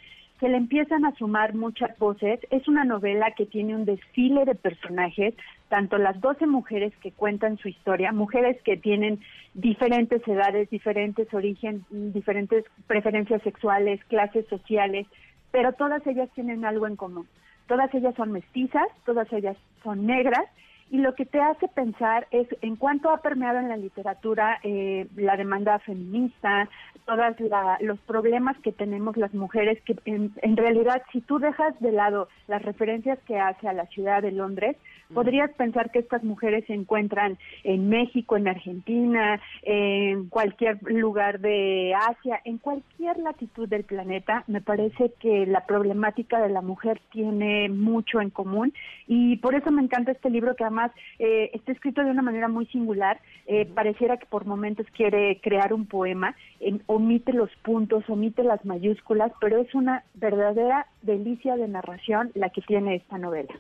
[0.41, 2.41] se le empiezan a sumar muchas voces.
[2.51, 5.35] Es una novela que tiene un desfile de personajes,
[5.69, 9.21] tanto las 12 mujeres que cuentan su historia, mujeres que tienen
[9.55, 15.07] diferentes edades, diferentes orígenes, diferentes preferencias sexuales, clases sociales,
[15.51, 17.27] pero todas ellas tienen algo en común.
[17.67, 20.45] Todas ellas son mestizas, todas ellas son negras
[20.91, 25.07] y lo que te hace pensar es en cuánto ha permeado en la literatura eh,
[25.17, 26.69] la demanda feminista,
[27.05, 27.37] todos
[27.81, 32.29] los problemas que tenemos las mujeres, que en, en, realidad si tú dejas de lado
[32.47, 34.77] las referencias que hace a la ciudad de Londres,
[35.13, 41.95] podrías pensar que estas mujeres se encuentran en México, en Argentina, en cualquier lugar de
[41.95, 44.45] Asia, en cualquier latitud del planeta.
[44.47, 48.73] Me parece que la problemática de la mujer tiene mucho en común
[49.07, 52.49] y por eso me encanta este libro que además eh, está escrito de una manera
[52.49, 53.21] muy singular.
[53.47, 58.65] Eh, pareciera que por momentos quiere crear un poema, eh, omite los puntos, omite las
[58.65, 63.55] mayúsculas, pero es una verdadera delicia de narración la que tiene esta novela.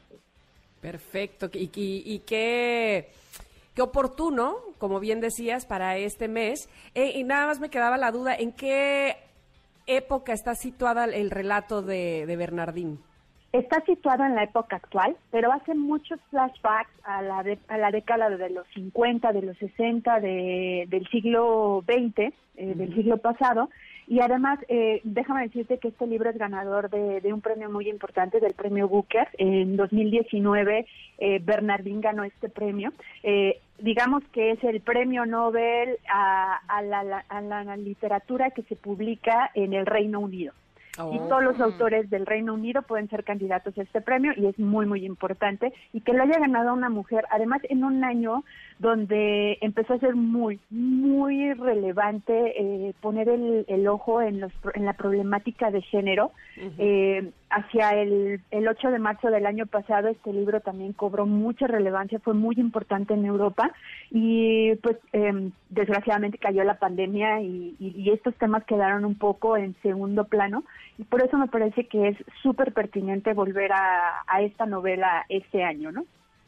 [0.80, 1.48] Perfecto.
[1.52, 3.08] Y, y, y qué,
[3.74, 6.68] qué oportuno, como bien decías, para este mes.
[6.94, 9.16] Eh, y nada más me quedaba la duda, ¿en qué
[9.86, 13.00] época está situada el relato de, de Bernardín?
[13.50, 17.90] Está situado en la época actual, pero hace muchos flashbacks a la, de, a la
[17.90, 22.74] década de los 50, de los 60, de, del siglo XX, eh, uh -huh.
[22.74, 23.70] del siglo pasado.
[24.08, 27.90] Y además, eh, déjame decirte que este libro es ganador de, de, un premio muy
[27.90, 29.28] importante, del premio Booker.
[29.36, 30.86] En 2019,
[31.18, 32.90] eh, Bernardín ganó este premio.
[33.22, 38.76] Eh, digamos que es el premio Nobel a, a, la, a, la, literatura que se
[38.76, 40.54] publica en el Reino Unido.
[40.98, 41.14] Oh.
[41.14, 44.58] Y todos los autores del Reino Unido pueden ser candidatos a este premio y es
[44.58, 45.72] muy, muy importante.
[45.92, 48.44] Y que lo haya ganado una mujer, además en un año
[48.78, 54.84] donde empezó a ser muy, muy relevante eh, poner el, el ojo en, los, en
[54.84, 56.32] la problemática de género.
[56.56, 61.66] Eh, hacia el, el 8 de marzo del año pasado este libro también cobró mucha
[61.66, 63.70] relevancia, fue muy importante en Europa
[64.10, 69.56] y pues eh, desgraciadamente cayó la pandemia y, y- y estos temas quedaron un poco
[69.56, 70.64] en segundo plano
[70.98, 75.64] y por eso me parece que es súper pertinente volver a, a esta novela este
[75.64, 76.04] año, ¿no?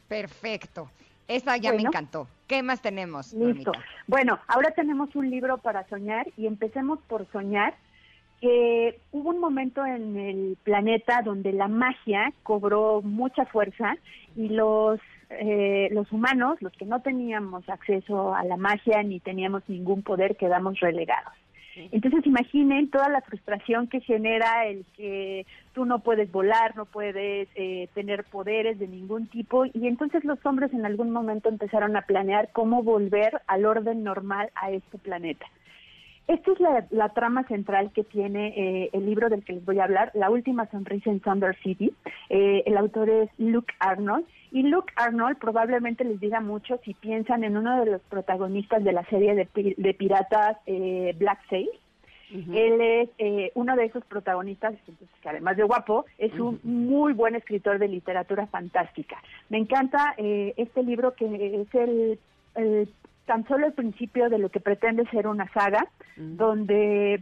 [0.07, 0.89] Perfecto.
[1.27, 2.27] Esa ya me encantó.
[2.47, 3.33] ¿Qué más tenemos?
[3.33, 3.71] Listo.
[4.07, 7.73] Bueno, ahora tenemos un libro para soñar y empecemos por soñar
[8.41, 13.95] que hubo un momento en el planeta donde la magia cobró mucha fuerza
[14.35, 19.63] y los eh, los humanos, los que no teníamos acceso a la magia ni teníamos
[19.69, 21.33] ningún poder, quedamos relegados.
[21.91, 27.47] Entonces imaginen toda la frustración que genera el que tú no puedes volar, no puedes
[27.55, 32.01] eh, tener poderes de ningún tipo y entonces los hombres en algún momento empezaron a
[32.01, 35.45] planear cómo volver al orden normal a este planeta.
[36.31, 39.79] Esta es la, la trama central que tiene eh, el libro del que les voy
[39.79, 41.91] a hablar, La última sonrisa en Thunder City.
[42.29, 44.25] Eh, el autor es Luke Arnold.
[44.53, 48.93] Y Luke Arnold probablemente les diga mucho si piensan en uno de los protagonistas de
[48.93, 51.69] la serie de, de piratas eh, Black Sail.
[52.33, 54.73] Él es eh, uno de esos protagonistas,
[55.21, 59.17] que además de guapo, es un muy buen escritor de literatura fantástica.
[59.49, 61.25] Me encanta eh, este libro que
[61.61, 62.19] es el,
[62.55, 62.89] el-
[63.31, 67.21] tan solo el principio de lo que pretende ser una saga, donde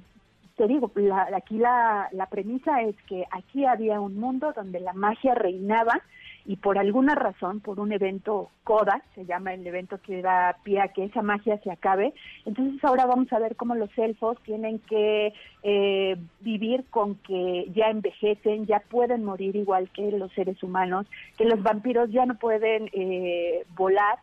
[0.57, 4.93] te digo, la- aquí la, la premisa es que aquí había un mundo donde la
[4.93, 6.01] magia reinaba
[6.45, 10.81] y por alguna razón, por un evento CODA, se llama el evento que da pie
[10.81, 12.11] a que esa magia se acabe,
[12.45, 15.31] entonces ahora vamos a ver cómo los elfos tienen que
[15.61, 21.05] eh, vivir con que ya envejecen, ya pueden morir igual que los seres humanos,
[21.37, 24.17] que los vampiros ya no pueden eh, volar,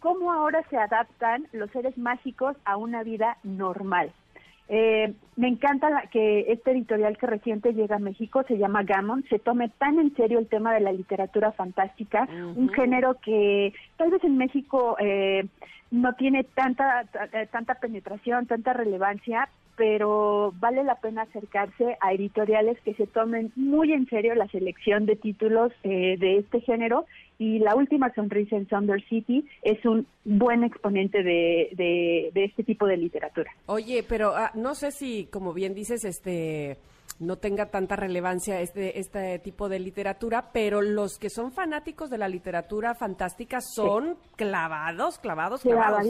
[0.00, 4.12] cómo ahora se adaptan los seres mágicos a una vida normal.
[4.72, 9.24] Eh, me encanta la- que este editorial que reciente llega a México se llama Gammon,
[9.28, 14.10] se tome tan en serio el tema de la literatura fantástica, un género que tal
[14.12, 15.44] vez en México eh,
[15.90, 19.48] no tiene tanta ta- eh, tanta penetración, tanta relevancia,
[19.80, 25.06] pero vale la pena acercarse a editoriales que se tomen muy en serio la selección
[25.06, 27.06] de títulos eh, de este género
[27.38, 32.62] y La Última Sonrisa en Thunder City es un buen exponente de, de- de este
[32.62, 33.50] tipo de literatura.
[33.64, 36.76] Oye, pero ah, no sé si, como bien dices, este
[37.20, 42.18] no tenga tanta relevancia este este tipo de literatura, pero los que son fanáticos de
[42.18, 46.06] la literatura fantástica son clavados, clavados, clavados.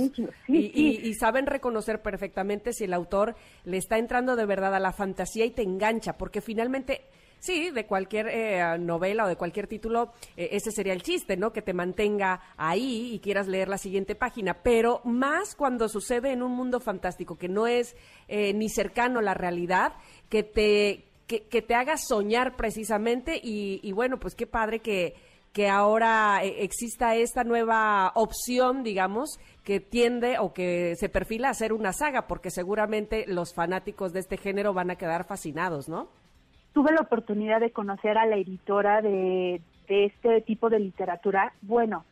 [0.47, 3.35] Sí, y- y saben reconocer perfectamente si el autor
[3.65, 7.03] le está entrando de verdad a la fantasía y te engancha, porque finalmente
[7.41, 11.53] Sí, de cualquier eh, novela o de cualquier título, eh, ese sería el chiste, ¿no?
[11.53, 14.63] Que te mantenga ahí y quieras leer la siguiente página.
[14.63, 17.97] Pero más cuando sucede en un mundo fantástico que no es
[18.29, 19.95] eh, ni cercano a la realidad,
[20.29, 23.41] que te, que, que te haga soñar precisamente.
[23.43, 25.15] Y, y bueno, pues qué padre que,
[25.55, 31.55] que ahora eh, exista esta nueva opción, digamos, que tiende o que se perfila a
[31.55, 36.20] ser una saga, porque seguramente los fanáticos de este género van a quedar fascinados, ¿no?
[36.73, 41.53] Tuve la oportunidad de conocer a la editora de, de este tipo de literatura.
[41.63, 42.05] Bueno,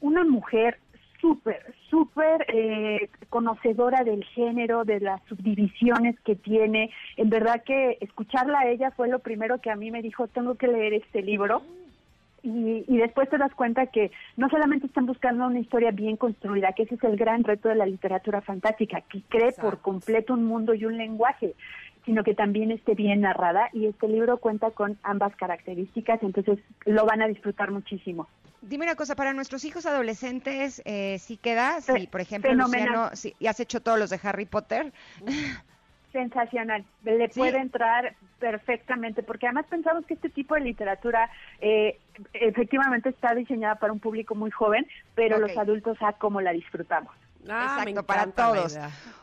[0.00, 0.78] una mujer
[1.20, 6.90] súper, súper eh, conocedora del género, de las subdivisiones que tiene.
[7.16, 10.56] En verdad que escucharla a ella fue lo primero que a mí me dijo, tengo
[10.56, 11.62] que leer este libro.
[12.42, 16.72] Y, y después te das cuenta que no solamente están buscando una historia bien construida,
[16.72, 20.44] que ese es el gran reto de la literatura fantástica, que cree por completo un
[20.44, 21.54] mundo y un lenguaje,
[22.04, 27.06] sino que también esté bien narrada y este libro cuenta con ambas características, entonces lo
[27.06, 28.28] van a disfrutar muchísimo.
[28.62, 31.80] Dime una cosa, para nuestros hijos adolescentes, eh, ¿sí queda?
[31.80, 32.86] Sí, por ejemplo, fenomenal.
[32.86, 34.92] Luciano, sí, ¿y has hecho todos los de Harry Potter?
[36.12, 41.28] Sensacional, le puede entrar perfectamente, porque además pensamos que este tipo de literatura
[41.60, 41.98] eh,
[42.32, 47.12] efectivamente está diseñada para un público muy joven, pero los adultos a cómo la disfrutamos.
[47.48, 48.76] Ah, Exacto, para todos.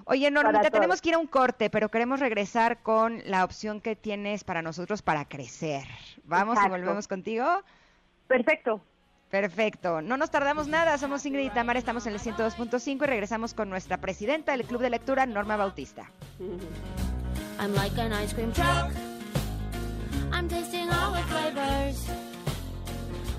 [0.05, 1.01] Oye, Normita, Para tenemos todos.
[1.01, 5.01] que ir a un corte, pero queremos regresar con la opción que tienes para nosotros
[5.01, 5.86] para crecer.
[6.26, 7.45] ¿Vamos y volvemos contigo?
[8.28, 8.82] Perfecto.
[9.30, 10.01] Perfecto.
[10.01, 10.97] No nos tardamos nada.
[10.97, 14.82] Somos Ingrid y Tamara, estamos en el 102.5 y regresamos con nuestra presidenta del Club
[14.82, 16.11] de Lectura, Norma Bautista.
[17.59, 18.91] I'm like an ice cream truck.
[20.34, 22.05] I'm tasting all the flavors.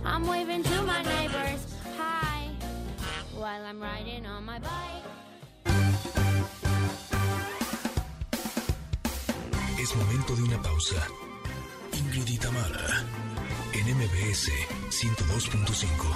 [0.05, 1.72] I'm waving to my neighbors.
[3.43, 3.59] Hi.
[3.59, 5.03] While I'm riding on my bike.
[9.81, 10.97] Es momento de una pausa.
[11.93, 13.05] Ingrid y Tamara,
[13.73, 14.51] en MBS
[14.91, 16.15] 102.5.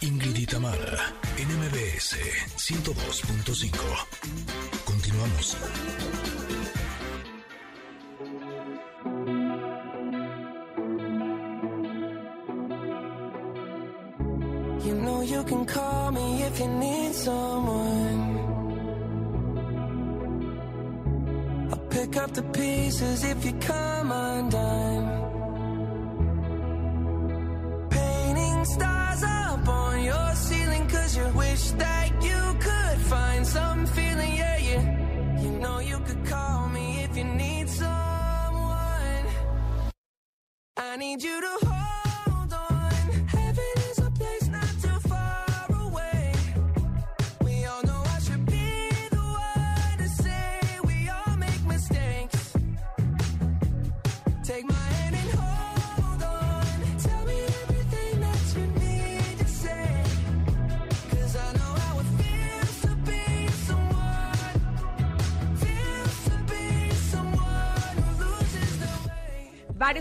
[0.00, 2.16] Ingrid y Tamara, en MBS
[2.56, 4.06] 102.5.
[4.84, 5.56] Continuamos.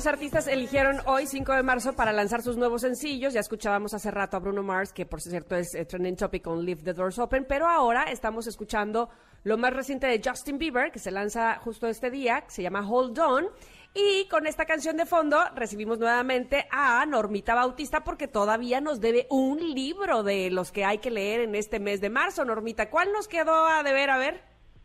[0.07, 3.33] Artistas eligieron hoy, 5 de marzo, para lanzar sus nuevos sencillos.
[3.33, 6.63] Ya escuchábamos hace rato a Bruno Mars, que por cierto es eh, trending topic con
[6.63, 9.09] Leave the Doors Open, pero ahora estamos escuchando
[9.43, 12.89] lo más reciente de Justin Bieber, que se lanza justo este día, que se llama
[12.89, 13.47] Hold On.
[13.93, 19.27] Y con esta canción de fondo recibimos nuevamente a Normita Bautista porque todavía nos debe
[19.29, 22.45] un libro de los que hay que leer en este mes de marzo.
[22.45, 24.09] Normita, ¿cuál nos quedó a deber?
[24.09, 24.41] A ver.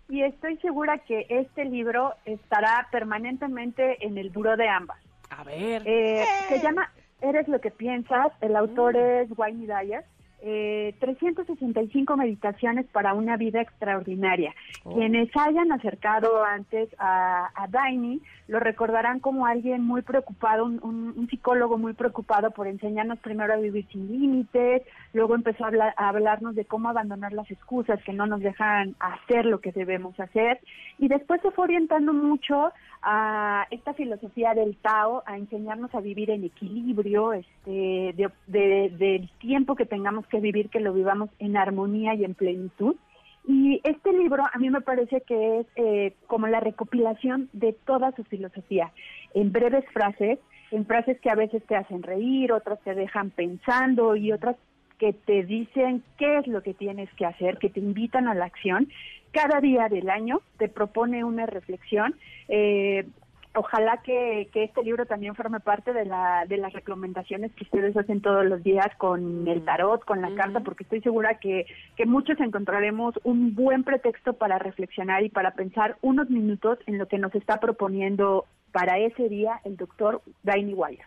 [0.09, 4.99] y estoy segura que este libro estará permanentemente en el buró de ambas.
[5.39, 5.83] A ver.
[5.87, 10.05] Eh, se llama Eres lo que piensas, el autor es Wayne Dyer.
[10.45, 14.53] Eh, 365 meditaciones para una vida extraordinaria.
[14.83, 14.97] Oh.
[14.97, 18.21] Quienes hayan acercado antes a, a Daini
[18.53, 23.55] lo recordarán como alguien muy preocupado, un, un- un psicólogo muy preocupado por enseñarnos primero
[23.55, 24.83] a vivir sin límites,
[25.15, 28.95] luego empezó a, hablar- a hablarnos de cómo abandonar las excusas que no nos dejan
[29.01, 30.61] hacer lo que debemos hacer
[30.99, 36.29] y después se fue orientando mucho a esta filosofía del Tao, a enseñarnos a vivir
[36.31, 41.57] en equilibrio, este, de- de- del tiempo que tengamos que vivir, que lo vivamos en
[41.57, 42.97] armonía y en plenitud.
[43.45, 48.13] Y este libro a mí me parece que es eh, como la recopilación de toda
[48.13, 48.93] su filosofía,
[49.35, 50.39] en breves frases,
[50.71, 54.57] en frases que a veces te hacen reír, otras te dejan pensando y otras
[54.99, 58.45] que te dicen qué es lo que tienes que hacer, que te invitan a la
[58.45, 58.89] acción.
[59.33, 62.15] Cada día del año te propone una reflexión.
[62.49, 63.07] Eh,
[63.55, 67.97] ojalá que, que este libro también forme parte de, la, de las recomendaciones que ustedes
[67.97, 72.07] hacen todos los días con el tarot, con la carta, porque estoy segura que, que
[72.07, 77.19] muchos encontraremos un buen pretexto para reflexionar y para pensar unos minutos en lo que
[77.19, 81.05] nos está proponiendo para ese día el doctor Daini Wire.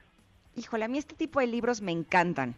[0.56, 2.56] Híjole, a mí este tipo de libros me encantan.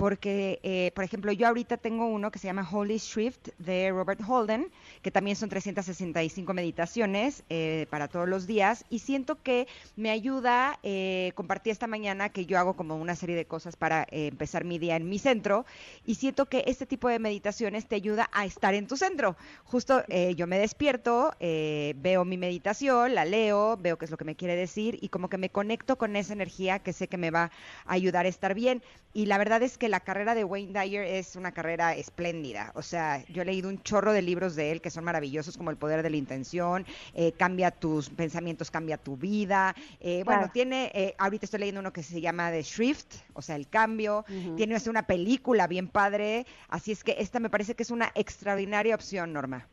[0.00, 4.22] Porque, eh, por ejemplo, yo ahorita tengo uno que se llama Holy Shrift de Robert
[4.26, 4.72] Holden,
[5.02, 8.86] que también son 365 meditaciones eh, para todos los días.
[8.88, 13.36] Y siento que me ayuda, eh, compartí esta mañana que yo hago como una serie
[13.36, 15.66] de cosas para eh, empezar mi día en mi centro.
[16.06, 19.36] Y siento que este tipo de meditaciones te ayuda a estar en tu centro.
[19.64, 24.24] Justo eh, yo me despierto, veo mi meditación, la leo, veo qué es lo que
[24.24, 27.30] me quiere decir y como que me conecto con esa energía que sé que me
[27.30, 27.50] va
[27.84, 28.82] a ayudar a estar bien.
[29.12, 32.72] Y la verdad es que la carrera de Wayne Dyer es una carrera espléndida.
[32.74, 35.70] O sea, yo he leído un chorro de libros de él que son maravillosos, como
[35.70, 39.74] El Poder de la Intención, eh, Cambia tus pensamientos, cambia tu vida.
[40.00, 43.56] Eh, Bueno, tiene, eh, ahorita estoy leyendo uno que se llama The Shrift, o sea,
[43.56, 44.24] El Cambio.
[44.56, 46.46] Tiene una película bien padre.
[46.68, 49.66] Así es que esta me parece que es una extraordinaria opción, Norma.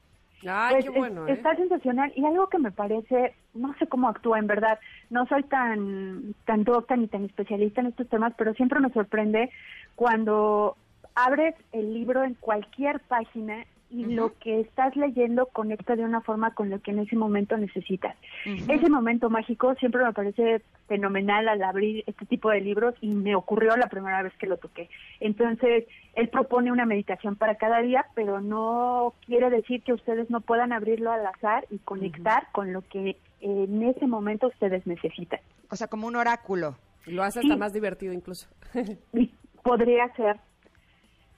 [0.46, 1.34] Ay, Pues, qué es- bueno, ¿eh?
[1.34, 4.80] Está sensacional y algo que me parece, no sé cómo actúa en verdad,
[5.10, 9.50] no soy tan tan docta ni tan especialista en estos temas, pero siempre me sorprende
[9.96, 10.78] cuando
[11.16, 16.54] abres el libro en cualquier página y lo que estás leyendo conecta de una forma
[16.54, 18.16] con lo que en ese momento necesitas.
[18.46, 23.36] Ese momento mágico siempre me parece fenomenal al abrir este tipo de libros y me
[23.36, 24.90] ocurrió la primera vez que lo toqué.
[25.20, 25.86] Entonces,
[26.16, 30.74] él propone una meditación para cada día, pero no quiere decir que ustedes no puedan
[30.74, 35.40] abrirlo al azar y conectar con lo que en ese momento ustedes necesitan.
[35.70, 36.76] O sea, como un oráculo.
[37.06, 37.48] Lo hace Sí.
[37.48, 38.48] hasta más divertido incluso.
[39.64, 40.38] Podría ser.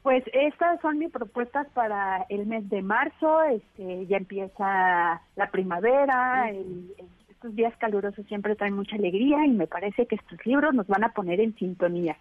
[0.03, 3.43] Pues estas son mis propuestas para el mes de marzo.
[3.43, 6.49] Este, ya empieza la primavera.
[6.49, 10.73] el- el- estos días calurosos siempre traen mucha alegría y me parece que estos libros
[10.73, 12.17] nos van a poner en sintonía.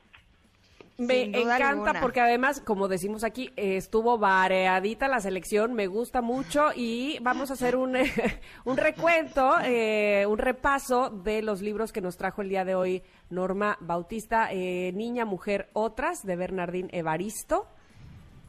[1.00, 2.00] Me encanta alguna.
[2.00, 7.52] porque además, como decimos aquí, estuvo variadita la selección, me gusta mucho y vamos a
[7.52, 7.96] hacer un,
[8.64, 13.04] un recuento, eh, un repaso de los libros que nos trajo el día de hoy
[13.30, 17.68] Norma Bautista, eh, Niña, Mujer, Otras, de Bernardín Evaristo.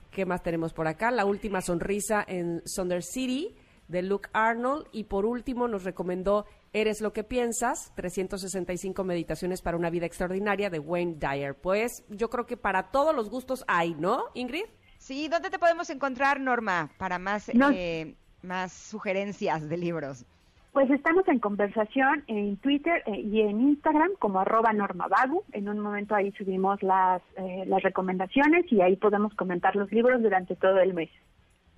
[0.10, 1.12] ¿Qué más tenemos por acá?
[1.12, 3.56] La última sonrisa en Sonder City,
[3.88, 4.88] de Luke Arnold.
[4.92, 10.70] Y por último nos recomendó Eres lo que piensas, 365 meditaciones para una vida extraordinaria,
[10.70, 11.56] de Wayne Dyer.
[11.56, 14.66] Pues yo creo que para todos los gustos hay, ¿no, Ingrid?
[15.00, 17.72] Sí, ¿dónde te podemos encontrar, Norma, para más, No.
[17.72, 20.26] eh, más sugerencias de libros?
[20.72, 25.44] Pues estamos en conversación en Twitter eh, y en Instagram como arroba normavagu.
[25.52, 30.22] En un momento ahí subimos las, eh, las recomendaciones y ahí podemos comentar los libros
[30.22, 31.10] durante todo el mes.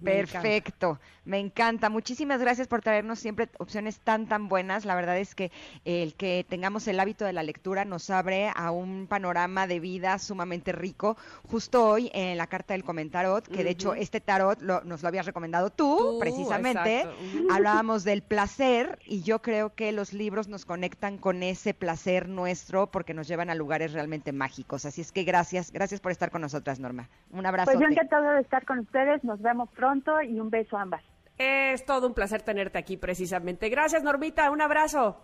[0.03, 1.89] Perfecto, me encanta.
[1.89, 4.85] Muchísimas gracias por traernos siempre opciones tan, tan buenas.
[4.85, 5.51] La verdad es que
[5.85, 10.17] el que tengamos el hábito de la lectura nos abre a un panorama de vida
[10.17, 11.17] sumamente rico.
[11.49, 15.07] Justo hoy en la carta del comentarot, que de hecho este tarot lo- nos lo
[15.07, 17.05] habías recomendado tú, Tú, precisamente,
[17.51, 22.87] hablábamos del placer y yo creo que los libros nos conectan con ese placer nuestro
[22.87, 24.85] porque nos llevan a lugares realmente mágicos.
[24.85, 27.09] Así es que gracias, gracias por estar con nosotras, Norma.
[27.31, 27.71] Un abrazo.
[27.71, 29.23] Pues yo encantada de estar con ustedes.
[29.23, 29.90] Nos vemos pronto
[30.23, 31.03] y un beso a ambas.
[31.37, 33.69] Es todo un placer tenerte aquí precisamente.
[33.69, 34.51] Gracias, Normita.
[34.51, 35.17] Un abrazo.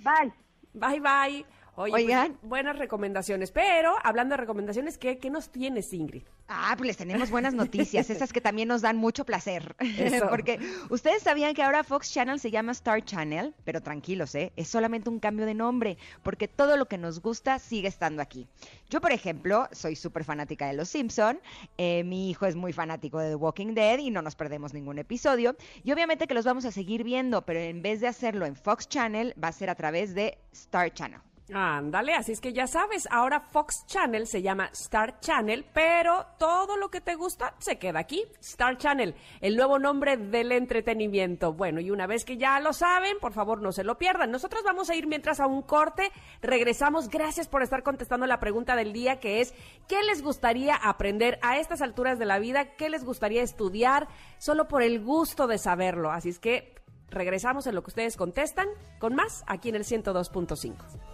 [0.00, 0.32] Bye.
[0.72, 1.46] Bye, bye.
[1.76, 2.38] Oye, pues, Oigan.
[2.42, 3.50] buenas recomendaciones.
[3.50, 6.22] Pero, hablando de recomendaciones, ¿qué, qué nos tienes, Ingrid?
[6.46, 9.74] Ah, pues les tenemos buenas noticias, esas que también nos dan mucho placer.
[9.78, 10.28] Eso.
[10.30, 10.60] Porque
[10.90, 14.52] ustedes sabían que ahora Fox Channel se llama Star Channel, pero tranquilos, ¿eh?
[14.56, 18.46] Es solamente un cambio de nombre, porque todo lo que nos gusta sigue estando aquí.
[18.90, 21.40] Yo, por ejemplo, soy súper fanática de Los Simpson,
[21.78, 24.98] eh, mi hijo es muy fanático de The Walking Dead y no nos perdemos ningún
[24.98, 25.56] episodio.
[25.82, 28.88] Y obviamente que los vamos a seguir viendo, pero en vez de hacerlo en Fox
[28.88, 31.20] Channel, va a ser a través de Star Channel.
[31.52, 36.78] Ándale, así es que ya sabes, ahora Fox Channel se llama Star Channel, pero todo
[36.78, 38.24] lo que te gusta se queda aquí.
[38.40, 41.52] Star Channel, el nuevo nombre del entretenimiento.
[41.52, 44.30] Bueno, y una vez que ya lo saben, por favor no se lo pierdan.
[44.30, 47.10] Nosotros vamos a ir mientras a un corte, regresamos.
[47.10, 49.52] Gracias por estar contestando la pregunta del día que es,
[49.86, 52.74] ¿qué les gustaría aprender a estas alturas de la vida?
[52.76, 54.08] ¿Qué les gustaría estudiar?
[54.38, 56.10] Solo por el gusto de saberlo.
[56.10, 56.74] Así es que
[57.10, 58.68] regresamos en lo que ustedes contestan
[58.98, 61.13] con más aquí en el 102.5.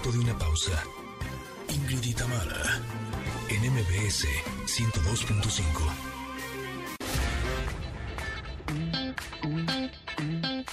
[0.00, 0.82] momento de una pausa.
[1.68, 2.80] Ingrid y Tamara,
[3.48, 4.26] en MBS
[4.66, 5.60] 102.5.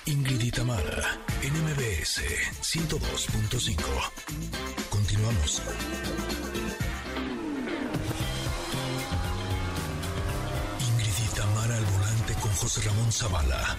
[0.06, 2.22] Ingrid y Tamara, en MBS
[2.62, 3.76] 102.5.
[4.90, 5.62] Continuamos.
[10.90, 13.78] Ingrid y Tamara al volante con José Ramón Zavala.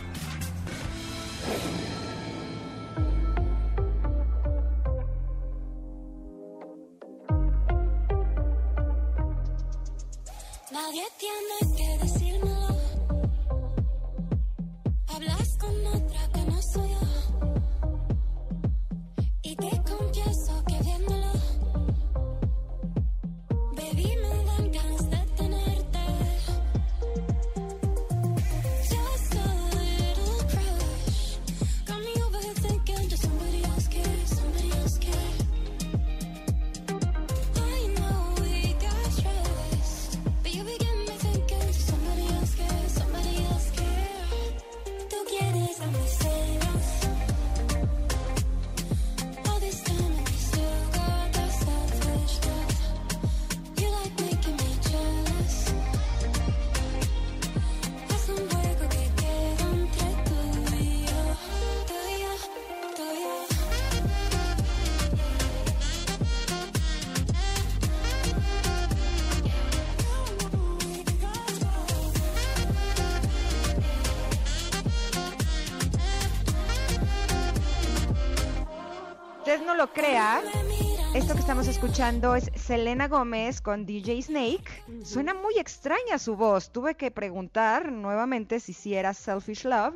[81.83, 84.65] Escuchando es Selena Gómez con DJ Snake.
[85.05, 86.73] Suena muy extraña su voz.
[86.73, 89.95] Tuve que preguntar nuevamente si sí era Selfish Love,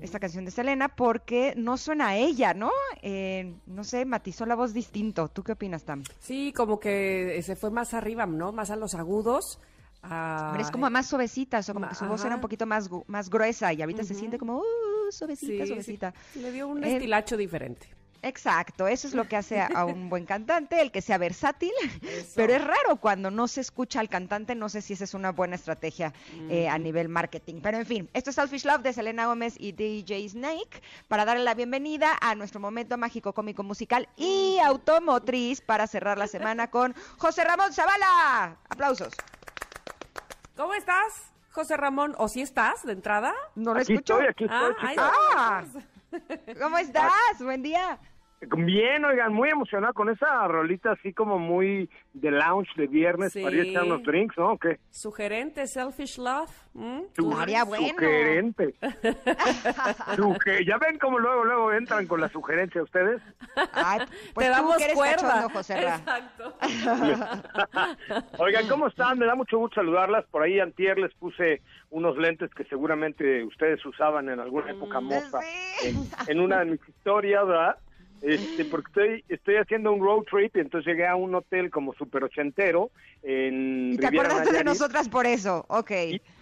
[0.00, 2.72] esta canción de Selena, porque no suena a ella, ¿no?
[3.02, 5.28] Eh, no sé, matizó la voz distinto.
[5.28, 6.02] ¿Tú qué opinas, Tam?
[6.18, 8.50] Sí, como que se fue más arriba, ¿no?
[8.50, 9.60] Más a los agudos.
[10.02, 12.90] Ah, Pero es como más suavecita, o como que su voz era un poquito más,
[13.06, 14.62] más gruesa y ahorita se siente como uh,
[15.12, 16.12] suavecita, sí, suavecita.
[16.32, 17.86] sí, le dio un Eh, estilacho diferente.
[18.22, 21.72] Exacto, eso es lo que hace a, un buen cantante, el que sea versátil,
[22.36, 25.32] pero es raro cuando no se escucha al cantante, no sé si esa es una
[25.32, 26.12] buena estrategia
[26.50, 29.72] eh, a nivel marketing, pero en fin, esto es Selfish Love de Selena Gómez y
[29.72, 35.86] DJ Snake para darle la bienvenida a nuestro momento mágico cómico musical y automotriz para
[35.86, 38.58] cerrar la semana con José Ramón Zavala.
[38.68, 39.14] Aplausos.
[40.56, 42.14] ¿Cómo estás, José Ramón?
[42.18, 43.32] ¿O si estás de entrada?
[43.54, 44.20] No lo Aquí escucho.
[44.20, 45.62] estoy, aquí estoy, Ah.
[45.62, 45.64] Ah,
[46.60, 47.38] ¿Cómo estás?
[47.38, 47.98] Buen día.
[48.42, 53.42] Bien, oigan, muy emocionado con esa rolita así como muy de lounge de viernes Sí.
[53.42, 54.56] para ir a echar unos drinks, ¿no?
[54.56, 54.78] ¿Qué?
[54.90, 56.50] Sugerente, Selfish Love.
[56.74, 57.04] ¿m?
[57.14, 57.88] Su- Estaría bueno.
[57.88, 58.74] Sugerente.
[60.16, 63.20] Suge- ya ven cómo luego, luego entran con la sugerencia ustedes.
[63.72, 64.00] Ay,
[64.34, 65.16] pues Te damos cuerda.
[65.28, 65.96] cachondo, José Ra.
[65.96, 66.54] Exacto.
[68.38, 69.18] Oigan, ¿cómo están?
[69.18, 70.24] Me da mucho gusto saludarlas.
[70.30, 71.60] Por ahí antier les puse
[71.90, 75.40] unos lentes que seguramente ustedes usaban en alguna época moza
[75.84, 75.96] en,
[76.28, 77.76] en una de mis historias, ¿verdad?
[78.22, 81.94] Este, porque estoy, estoy haciendo un road trip y entonces llegué a un hotel como
[81.94, 82.90] super ochentero
[83.22, 85.90] en Y te Riviera acordaste de nosotras por eso, ok.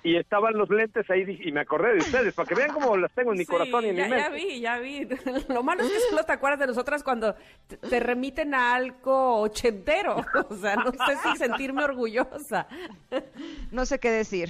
[0.02, 3.12] y estaban los lentes ahí y me acordé de ustedes para que vean cómo las
[3.12, 4.36] tengo en mi Sí, corazón y en ya, mi ya mente.
[4.46, 5.09] vi, ya vi.
[5.48, 7.34] Lo malo es que solo te acuerdas de nosotras cuando
[7.66, 10.16] te, te remiten a algo ochentero.
[10.50, 12.66] O sea, no sé si sentirme orgullosa.
[13.70, 14.48] No sé qué decir.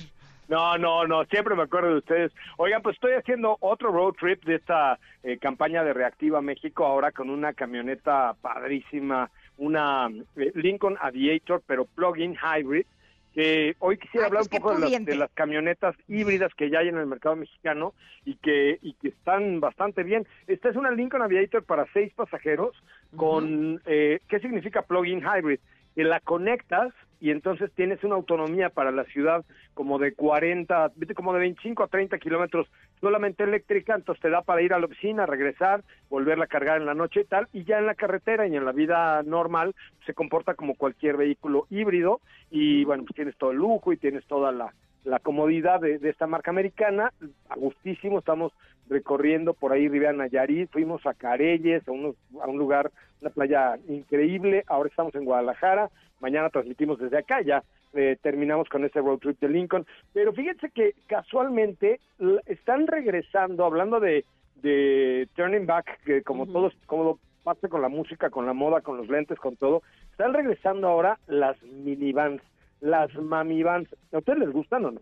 [0.48, 2.32] No, no, no, siempre me acuerdo de ustedes.
[2.56, 7.12] Oigan, pues estoy haciendo otro road trip de esta eh, campaña de Reactiva México ahora
[7.12, 12.86] con una camioneta padrísima, una eh, Lincoln Aviator, pero plug-in hybrid.
[13.34, 16.70] Que hoy quisiera Ay, hablar pues un poco de las, de las camionetas híbridas que
[16.70, 17.92] ya hay en el mercado mexicano
[18.24, 20.26] y que, y que están bastante bien.
[20.46, 22.74] Esta es una Lincoln Aviator para seis pasajeros
[23.16, 25.60] con, eh, ¿qué significa plug-in hybrid?
[25.94, 31.14] Que la conectas y entonces tienes una autonomía para la ciudad como de 40, viste,
[31.14, 32.68] como de 25 a 30 kilómetros
[33.00, 36.86] solamente eléctrica, entonces te da para ir a la oficina, regresar, volverla a cargar en
[36.86, 39.74] la noche y tal, y ya en la carretera y en la vida normal
[40.06, 42.20] se comporta como cualquier vehículo híbrido
[42.50, 44.72] y bueno, pues tienes todo el lujo y tienes toda la,
[45.04, 47.12] la comodidad de, de esta marca americana,
[47.48, 48.52] a gustísimo, estamos
[48.88, 52.90] recorriendo por ahí Riviera Nayarit, fuimos a Careyes, a, unos, a un lugar,
[53.20, 55.90] una playa increíble, ahora estamos en Guadalajara,
[56.20, 57.62] mañana transmitimos desde acá, ya
[57.94, 62.00] eh, terminamos con este road trip de Lincoln, pero fíjense que casualmente
[62.46, 64.24] están regresando, hablando de,
[64.56, 68.80] de Turning Back, que como todos, como lo pasa con la música, con la moda,
[68.82, 72.42] con los lentes, con todo, están regresando ahora las minivans,
[72.80, 75.00] las mamivans, ¿a ustedes les gustan o no?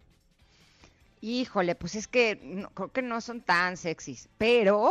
[1.23, 4.91] Híjole, pues es que no- creo que no son tan sexys, pero,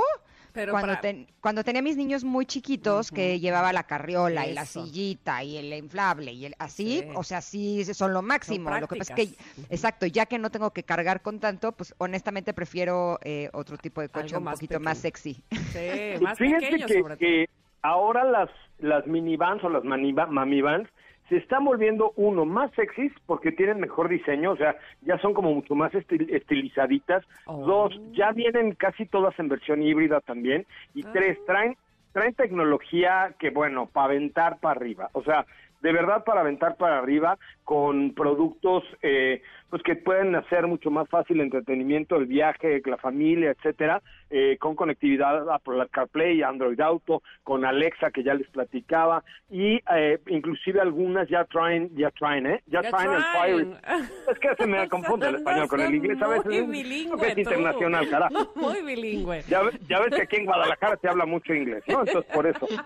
[0.56, 4.54] Pero cuando, para- ten- cuando tenía mis niños muy chiquitos que llevaba la carriola y
[4.54, 7.08] la sillita y el inflable y el así, Sí.
[7.14, 8.72] o sea, sí son lo máximo.
[8.80, 9.36] lo que pasa es que,
[9.70, 14.02] exacto, ya que no tengo que cargar con tanto, pues honestamente prefiero eh, otro tipo
[14.02, 15.34] de coche Algo un más poquito más sexy.
[15.52, 15.52] Sí,
[16.22, 17.18] más Fíjense pequeño que, sobre todo.
[17.20, 17.50] que
[17.82, 18.50] ahora las,
[18.80, 20.88] las minivans o las maniva- mamivans
[21.30, 25.54] se están volviendo, uno, más sexys porque tienen mejor diseño, o sea, ya son como
[25.54, 27.24] mucho más estil- estilizaditas.
[27.46, 27.66] Oh.
[27.66, 30.66] Dos, ya vienen casi todas en versión híbrida también.
[30.94, 31.10] Y Ah.
[31.14, 31.76] tres, traen,
[32.14, 35.10] traen tecnología que, bueno, para aventar para arriba.
[35.14, 35.46] O sea,
[35.82, 41.10] de verdad para aventar para arriba con productos eh, pues que pueden hacer mucho más
[41.10, 47.24] fácil el entretenimiento, el viaje, la familia, etcétera, eh, con conectividad Apple CarPlay, Android Auto,
[47.44, 52.64] con Alexa que ya les platicaba y eh, inclusive algunas ya traen, ya traen, ¿eh?
[52.68, 53.24] Ya, Ya traen, el.
[53.24, 53.68] Fire.
[54.32, 56.46] Es que se me confunde el español con el inglés a veces.
[56.46, 58.52] Muy es- bilingüe, es internacional, carajo.
[58.56, 59.42] Muy bilingüe.
[59.50, 62.00] Ya, ya ves que aquí en Guadalajara se habla mucho inglés, ¿no?
[62.02, 62.68] Entonces, por eso.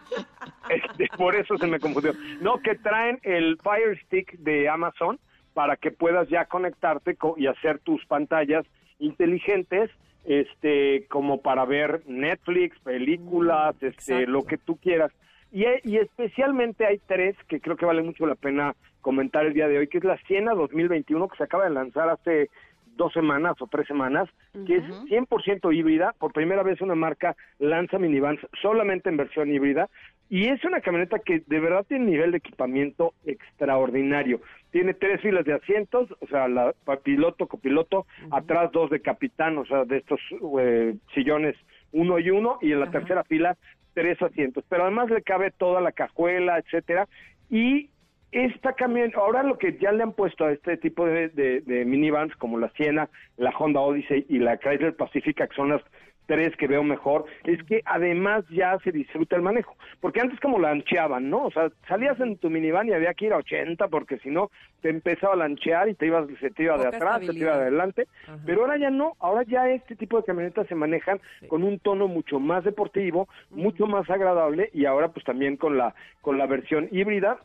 [0.70, 2.14] Este, por eso se me confundió.
[2.42, 5.20] No, que traen el Fire Stick de Amazon
[5.54, 8.66] para que puedas ya conectarte co- y hacer tus pantallas
[9.00, 9.90] inteligentes,
[10.26, 15.12] este, como para ver Netflix, películas, este, lo que tú quieras.
[15.52, 19.68] Y, y especialmente hay tres que creo que vale mucho la pena comentar el día
[19.68, 22.50] de hoy, que es la Siena 2021, que se acaba de lanzar hace
[22.96, 24.30] dos semanas o tres semanas,
[24.66, 26.14] que es 100% híbrida.
[26.20, 29.90] Por primera vez una marca lanza minivans solamente en versión híbrida.
[30.30, 34.42] Y es una camioneta que de verdad tiene un nivel de equipamiento extraordinario.
[34.72, 36.74] Tiene tres filas de asientos, o sea, la
[37.04, 40.20] piloto, copiloto, atrás dos de capitán, o sea, de estos
[40.60, 41.56] eh, sillones
[41.92, 43.58] uno y uno, y en la tercera fila
[43.96, 44.64] tres asientos.
[44.70, 47.08] Pero además le cabe toda la cajuela, etcétera.
[47.50, 47.90] Y
[48.32, 51.86] esta camión, ahora lo que ya le han puesto a este tipo de, de- de
[51.86, 55.82] minivans como la Siena, la Honda Odyssey y la Chrysler Pacifica, que son las
[56.30, 59.76] tres que veo mejor, es que además ya se disfruta el manejo.
[60.00, 61.46] Porque antes como lancheaban, ¿no?
[61.46, 64.52] O sea, salías en tu minivan y había que ir a 80 porque si no
[64.82, 67.58] te empezaba a lanchear y te ibas, se te iba de atrás, se te iba
[67.58, 68.08] de adelante.
[68.28, 68.38] Ajá.
[68.46, 72.08] Pero ahora ya no, ahora ya este tipo de camionetas se manejan con un tono
[72.08, 76.90] mucho más deportivo, mucho más agradable y ahora pues también con la con la versión
[76.92, 77.40] híbrida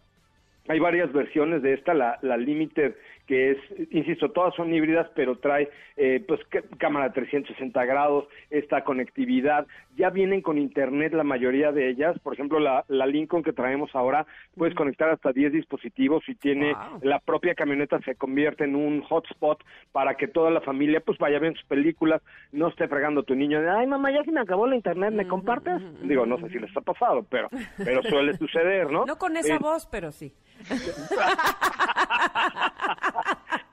[0.68, 2.94] hay varias versiones de esta, la, la Limited,
[3.26, 3.58] que es,
[3.90, 6.40] insisto, todas son híbridas, pero trae eh, pues
[6.78, 12.34] cámara de 360 grados, esta conectividad, ya vienen con internet la mayoría de ellas, por
[12.34, 14.26] ejemplo, la, la Lincoln que traemos ahora,
[14.56, 17.00] puedes conectar hasta 10 dispositivos y tiene, Wow.
[17.02, 21.38] la propia camioneta se convierte en un hotspot para que toda la familia pues vaya
[21.38, 22.20] ver sus películas,
[22.52, 25.26] no esté fregando tu niño de, ay mamá, ya se me acabó la internet, ¿me
[25.28, 25.80] compartes?
[26.02, 27.48] Digo, no sé si les ha pasado, pero,
[27.78, 29.04] pero suele suceder, ¿no?
[29.06, 30.32] No con esa Eh, voz, pero sí.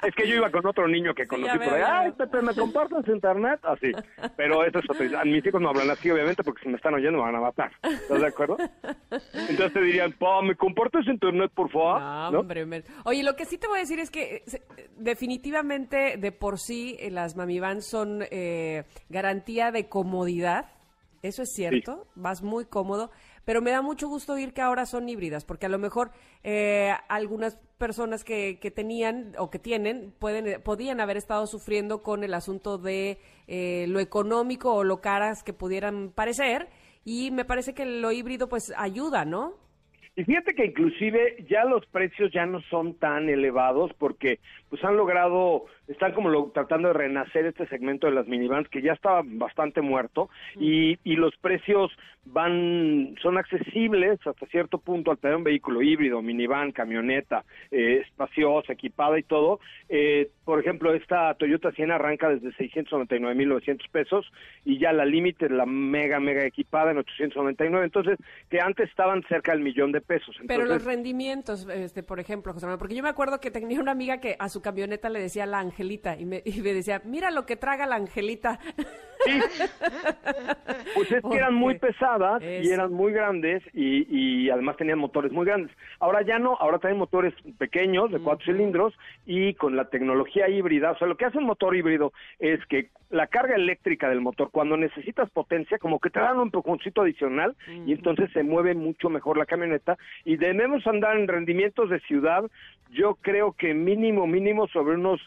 [0.03, 1.83] Es que yo iba con otro niño que conocí ya por ahí.
[1.85, 2.11] Ay.
[2.13, 3.59] Pepe, ¿me compartes internet?
[3.63, 3.91] Así.
[4.35, 5.23] Pero eso es otra.
[5.25, 7.71] Mis hijos no hablan así, obviamente, porque si me están oyendo me van a matar.
[7.83, 8.57] ¿Estás de acuerdo?
[9.49, 11.99] Entonces te dirían, pa, ¿me compartes internet, por favor?
[12.01, 12.39] No, ¿No?
[12.39, 14.43] hombre, me- Oye, lo que sí te voy a decir es que
[14.97, 20.65] definitivamente de por sí eh, las mamivans son eh, garantía de comodidad.
[21.21, 23.11] Eso es cierto, vas muy cómodo,
[23.45, 26.11] pero me da mucho gusto oír que ahora son híbridas, porque a lo mejor
[26.43, 32.03] eh, algunas personas que, que tenían o que tienen pueden eh, podían haber estado sufriendo
[32.03, 36.69] con el asunto de eh, lo económico o lo caras que pudieran parecer,
[37.03, 39.55] y me parece que lo híbrido pues ayuda, ¿no?
[40.15, 44.39] Y fíjate que inclusive ya los precios ya no son tan elevados porque
[44.69, 48.81] pues han logrado, están como lo- tratando de renacer este segmento de las minivans que
[48.81, 51.91] ya estaba bastante muerto y, y los precios
[52.25, 58.73] van, son accesibles hasta cierto punto al tener un vehículo híbrido, minivan, camioneta, eh, espaciosa,
[58.73, 59.59] equipada y todo.
[59.89, 64.31] Eh, por ejemplo, esta Toyota Siena arranca desde 699.900 pesos
[64.65, 67.85] y ya la límite, la mega, mega equipada en 899.
[67.85, 68.17] Entonces,
[68.49, 70.35] que antes estaban cerca del millón de pesos.
[70.47, 73.91] Pero los rendimientos, este, por ejemplo, José Manuel, porque yo me acuerdo que tenía una
[73.91, 76.17] amiga que a su camioneta le decía la Angelita.
[76.17, 78.59] Y me, y me decía, mira lo que traga la Angelita.
[80.95, 85.31] Pues es que eran muy pesadas y eran muy grandes y, y además tenían motores
[85.31, 85.75] muy grandes.
[85.99, 88.93] Ahora ya no, ahora traen motores pequeños de cuatro cilindros
[89.25, 92.89] y con la tecnología híbrida, o sea, lo que hace un motor híbrido es que
[93.11, 97.55] la carga eléctrica del motor, cuando necesitas potencia, como que te dan un empujoncito adicional
[97.85, 99.97] y entonces se mueve mucho mejor la camioneta.
[100.25, 102.43] Y debemos andar en rendimientos de ciudad,
[102.89, 105.21] yo creo que mínimo, mínimo sobre unos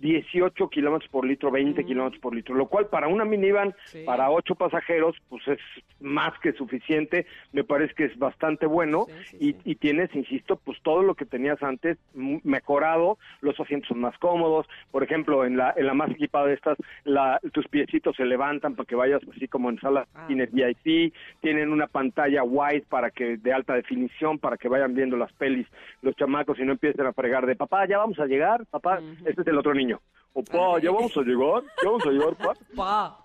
[0.00, 3.74] 18 kilómetros por litro, 20 kilómetros por litro, lo cual para una minivan,
[4.04, 5.58] para ocho pasajeros, pues es
[6.00, 9.06] más que suficiente, me parece que es bastante bueno
[9.38, 14.16] y, y tienes, insisto, pues todo lo que tenías antes mejorado, los asientos son más
[14.18, 18.24] cómodos, por ejemplo, en la, en la más equipada de estas, la, tus piecitos se
[18.24, 23.10] levantan para que vayas así como en salas cines VIP, tienen una pantalla wide para
[23.10, 25.66] que de alta definición, para que vayan viendo las pelis
[26.02, 29.42] los chamacos y no empiecen a fregar de papá, ya vamos a llegar, papá, este
[29.42, 29.89] es el otro niño.
[30.32, 32.54] O pa, ya vamos a llegar, ya vamos a llegar, pa.
[32.76, 33.16] Pa.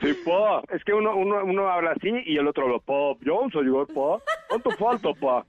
[0.00, 0.62] Sí, pa.
[0.74, 3.60] Es que uno, uno, uno habla así y el otro habla, pa, ya vamos a
[3.60, 4.22] llegar, pa.
[4.48, 5.46] ¿Cuánto falta, pa?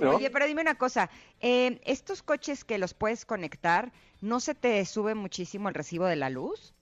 [0.00, 0.16] ¿No?
[0.16, 1.08] Oye, pero dime una cosa,
[1.40, 6.16] eh, estos coches que los puedes conectar, ¿no se te sube muchísimo el recibo de
[6.16, 6.74] la luz?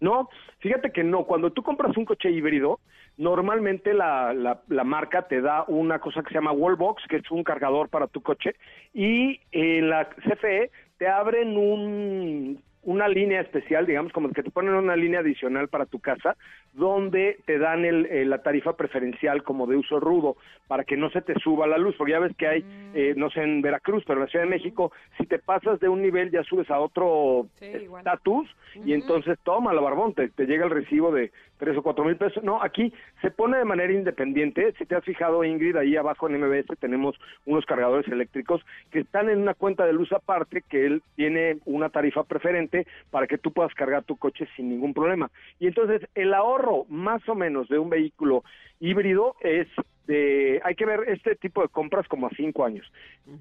[0.00, 1.24] No, fíjate que no.
[1.24, 2.80] Cuando tú compras un coche híbrido,
[3.16, 7.30] normalmente la, la, la marca te da una cosa que se llama Wallbox, que es
[7.30, 8.56] un cargador para tu coche,
[8.92, 14.74] y en la CFE te abren un, una línea especial, digamos, como que te ponen
[14.74, 16.36] una línea adicional para tu casa,
[16.72, 20.36] donde te dan el, eh, la tarifa preferencial como de uso rudo,
[20.68, 22.64] para que no se te suba la luz, porque ya ves que hay,
[22.94, 25.88] eh, no sé, en Veracruz, pero en la Ciudad de México, si te pasas de
[25.88, 28.48] un nivel ya subes a otro estatus,
[28.84, 32.16] y entonces toma la barbón, te, te llega el recibo de tres o cuatro mil
[32.16, 32.42] pesos.
[32.42, 32.92] No, aquí
[33.22, 34.72] se pone de manera independiente.
[34.78, 39.28] Si te has fijado, Ingrid, ahí abajo en MBS tenemos unos cargadores eléctricos que están
[39.28, 43.52] en una cuenta de luz aparte, que él tiene una tarifa preferente para que tú
[43.52, 45.30] puedas cargar tu coche sin ningún problema.
[45.58, 48.44] Y entonces el ahorro más o menos de un vehículo
[48.80, 49.68] híbrido es
[50.06, 52.90] de, hay que ver este tipo de compras como a cinco años.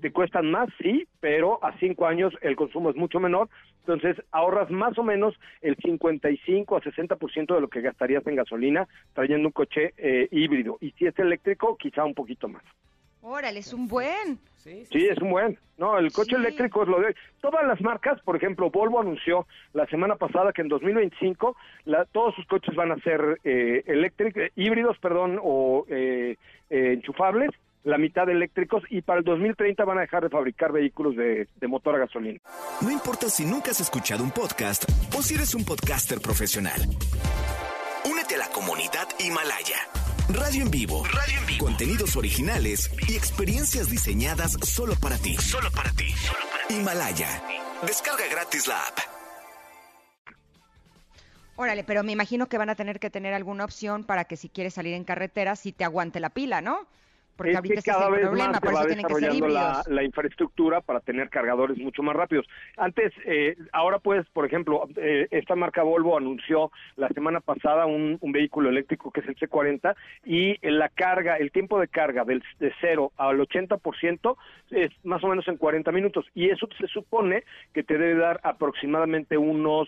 [0.01, 4.69] Te cuestan más, sí, pero a cinco años el consumo es mucho menor, entonces ahorras
[4.71, 9.51] más o menos el 55 a 60% de lo que gastarías en gasolina trayendo un
[9.51, 10.77] coche eh, híbrido.
[10.81, 12.63] Y si es eléctrico, quizá un poquito más.
[13.27, 14.37] Órale, es un buen.
[14.57, 15.57] Sí, Sí, es un buen.
[15.77, 17.15] No, el coche eléctrico es lo de hoy.
[17.41, 22.35] Todas las marcas, por ejemplo, Volvo anunció la semana pasada que en 2025 la- todos
[22.35, 26.37] sus coches van a ser eh, eléctric- eh, híbridos, perdón, o eh,
[26.69, 27.49] eh, enchufables,
[27.83, 31.67] la mitad eléctricos, y para el 2030 van a dejar de fabricar vehículos de, de
[31.67, 32.39] motor a gasolina.
[32.81, 34.87] No importa si nunca has escuchado un podcast
[35.17, 36.79] o si eres un podcaster profesional.
[38.09, 39.77] Únete a la comunidad Himalaya.
[40.29, 41.03] Radio en vivo.
[41.05, 41.65] Radio en vivo.
[41.65, 45.35] Contenidos originales y experiencias diseñadas solo para ti.
[45.37, 46.07] Solo para ti.
[46.69, 47.43] Himalaya.
[47.85, 48.97] Descarga gratis la app.
[51.57, 54.49] Órale, pero me imagino que van a tener que tener alguna opción para que si
[54.49, 56.87] quieres salir en carretera, si te aguante la pila, ¿no?
[57.35, 61.29] Porque es ahorita que cada vez problema, más se va desarrollando la, infraestructura para tener
[61.29, 62.45] cargadores mucho más rápidos.
[62.77, 68.17] Antes, eh, ahora pues, por ejemplo, eh, esta marca Volvo anunció la semana pasada un,
[68.21, 69.95] un vehículo eléctrico que es el C40
[70.25, 74.35] y la carga, el tiempo de carga del, de 0 al 80%
[74.71, 77.43] es más o menos en 40 minutos y eso se supone
[77.73, 79.87] que te debe dar aproximadamente unos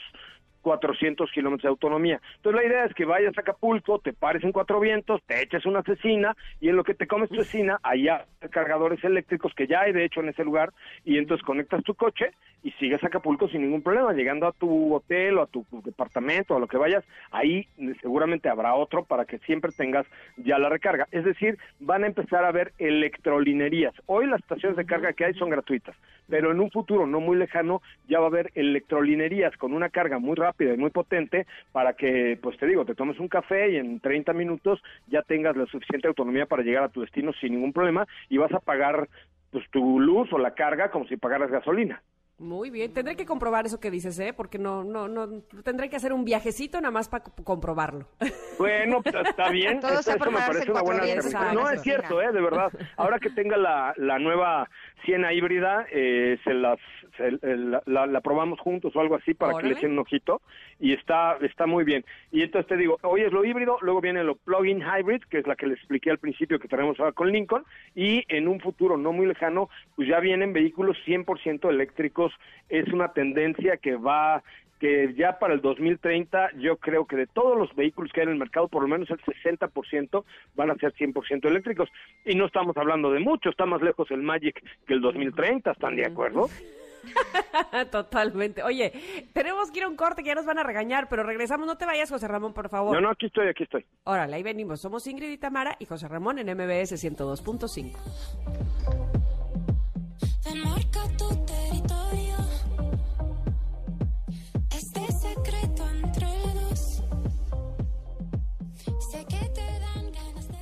[0.61, 2.21] 400 kilómetros de autonomía.
[2.35, 5.65] Entonces la idea es que vayas a Acapulco, te pares en Cuatro Vientos, te eches
[5.65, 9.67] una cecina y en lo que te comes tu cecina, allá hay cargadores eléctricos que
[9.67, 10.73] ya hay de hecho en ese lugar
[11.05, 12.31] y entonces conectas tu coche
[12.63, 16.53] y sigues a Acapulco sin ningún problema, llegando a tu hotel o a tu departamento
[16.53, 17.67] o a lo que vayas, ahí
[18.01, 20.05] seguramente habrá otro para que siempre tengas
[20.37, 21.07] ya la recarga.
[21.11, 23.93] Es decir, van a empezar a ver electrolinerías.
[24.07, 25.95] Hoy las estaciones de carga que hay son gratuitas,
[26.27, 30.19] pero en un futuro no muy lejano ya va a haber electrolinerías con una carga
[30.19, 33.77] muy rápida y muy potente para que, pues te digo, te tomes un café y
[33.77, 37.73] en 30 minutos ya tengas la suficiente autonomía para llegar a tu destino sin ningún
[37.73, 39.07] problema y vas a pagar
[39.51, 42.01] pues tu luz o la carga como si pagaras gasolina.
[42.39, 44.31] Muy bien, tendré que comprobar eso que dices, ¿eh?
[44.31, 48.05] Porque no, no, no, tendré que hacer un viajecito nada más para comprobarlo.
[48.59, 51.59] Bueno, pues, está bien, Todo eso, eso me parece una buena exacto.
[51.59, 52.31] No, es cierto, ¿eh?
[52.31, 52.71] De verdad.
[52.97, 54.69] Ahora que tenga la, la nueva
[55.03, 56.77] Siena híbrida, eh, se las,
[57.17, 60.41] se- eh, la, la- probamos juntos o algo así para que le echen un ojito
[60.79, 62.05] y está, está muy bien.
[62.31, 65.47] Y entonces te digo, hoy es lo híbrido, luego viene lo plug-in hybrid, que es
[65.47, 67.63] la que les expliqué al principio que tenemos ahora con Lincoln,
[67.95, 72.33] y en un futuro no muy lejano, pues ya vienen vehículos 100% eléctricos.
[72.69, 74.43] Es una tendencia que va
[74.79, 78.33] que ya para el 2030 yo creo que de todos los vehículos que hay en
[78.33, 80.23] el mercado, por lo menos el 60%
[80.55, 81.89] van a ser 100% eléctricos.
[82.23, 85.95] Y no estamos hablando de mucho, está más lejos el Magic que el 2030, ¿están
[85.95, 86.47] de acuerdo?
[87.91, 88.63] Totalmente.
[88.63, 88.91] Oye,
[89.33, 91.67] tenemos que ir a un corte que ya nos van a regañar, pero regresamos.
[91.67, 92.95] No te vayas, José Ramón, por favor.
[92.95, 93.85] No, no, aquí estoy, aquí estoy.
[94.03, 94.81] Órale, ahí venimos.
[94.81, 97.97] Somos Ingrid y Tamara y José Ramón en MBS 102.5.
[100.45, 102.35] Ven, marca tu territorio.
[104.71, 107.03] Este secreto entre dos.
[109.11, 110.57] Sé que te dan ganas de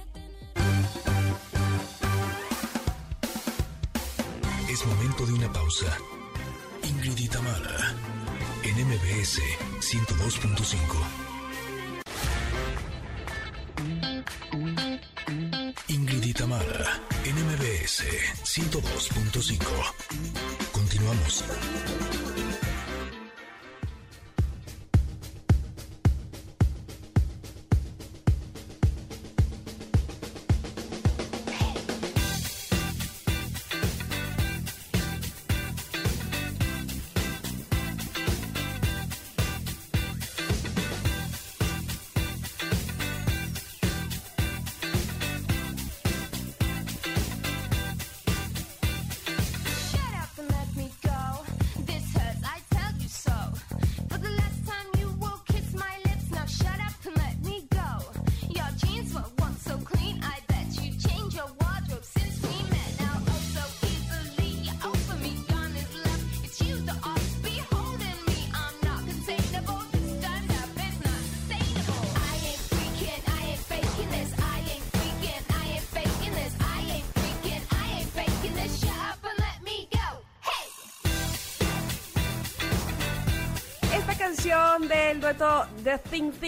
[4.71, 5.97] Es momento de una pausa.
[7.05, 7.29] Ingrid y
[8.63, 9.39] en MBS
[9.79, 10.75] 102.5.
[15.89, 18.05] Ingrid y Tamara, en MBS
[18.43, 19.59] 102.5.
[20.71, 21.43] Continuamos.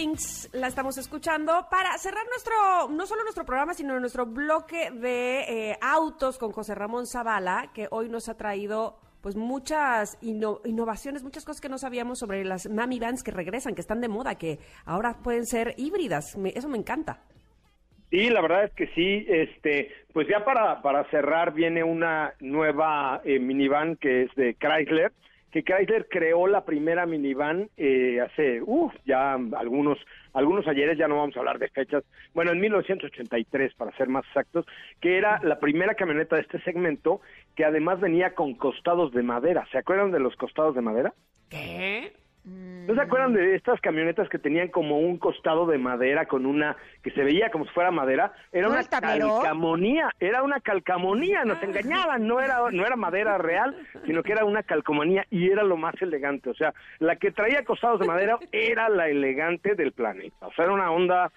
[0.02, 2.54] Things la estamos escuchando para cerrar nuestro,
[2.88, 5.40] no solo nuestro programa, sino nuestro bloque de
[5.72, 11.24] eh, autos con José Ramón Zavala, que hoy nos ha traído pues muchas inno- innovaciones,
[11.24, 14.36] muchas cosas que no sabíamos sobre las Mami Vans que regresan, que están de moda,
[14.36, 16.36] que ahora pueden ser híbridas.
[16.36, 17.18] Me- eso me encanta.
[18.10, 19.26] Sí, la verdad es que sí.
[19.28, 25.12] Este, pues ya para, para cerrar viene una nueva eh, minivan que es de Chrysler,
[25.50, 29.98] que Chrysler creó la primera minivan eh, hace, uff, ya algunos
[30.34, 32.04] algunos ayeres, ya no vamos a hablar de fechas,
[32.34, 34.66] bueno, en 1983 para ser más exactos,
[35.00, 37.20] que era la primera camioneta de este segmento
[37.56, 39.66] que además venía con costados de madera.
[39.72, 41.12] ¿Se acuerdan de los costados de madera?
[41.48, 42.12] ¿Qué?
[42.88, 46.74] ¿No se acuerdan de estas camionetas que tenían como un costado de madera con una
[47.02, 48.32] que se veía como si fuera madera?
[48.50, 53.76] Era ¿No una calcamonía, era una calcamonía, nos engañaban, no era no era madera real,
[54.06, 57.62] sino que era una calcomanía y era lo más elegante, o sea, la que traía
[57.62, 61.30] costados de madera era la elegante del planeta, o sea, era una onda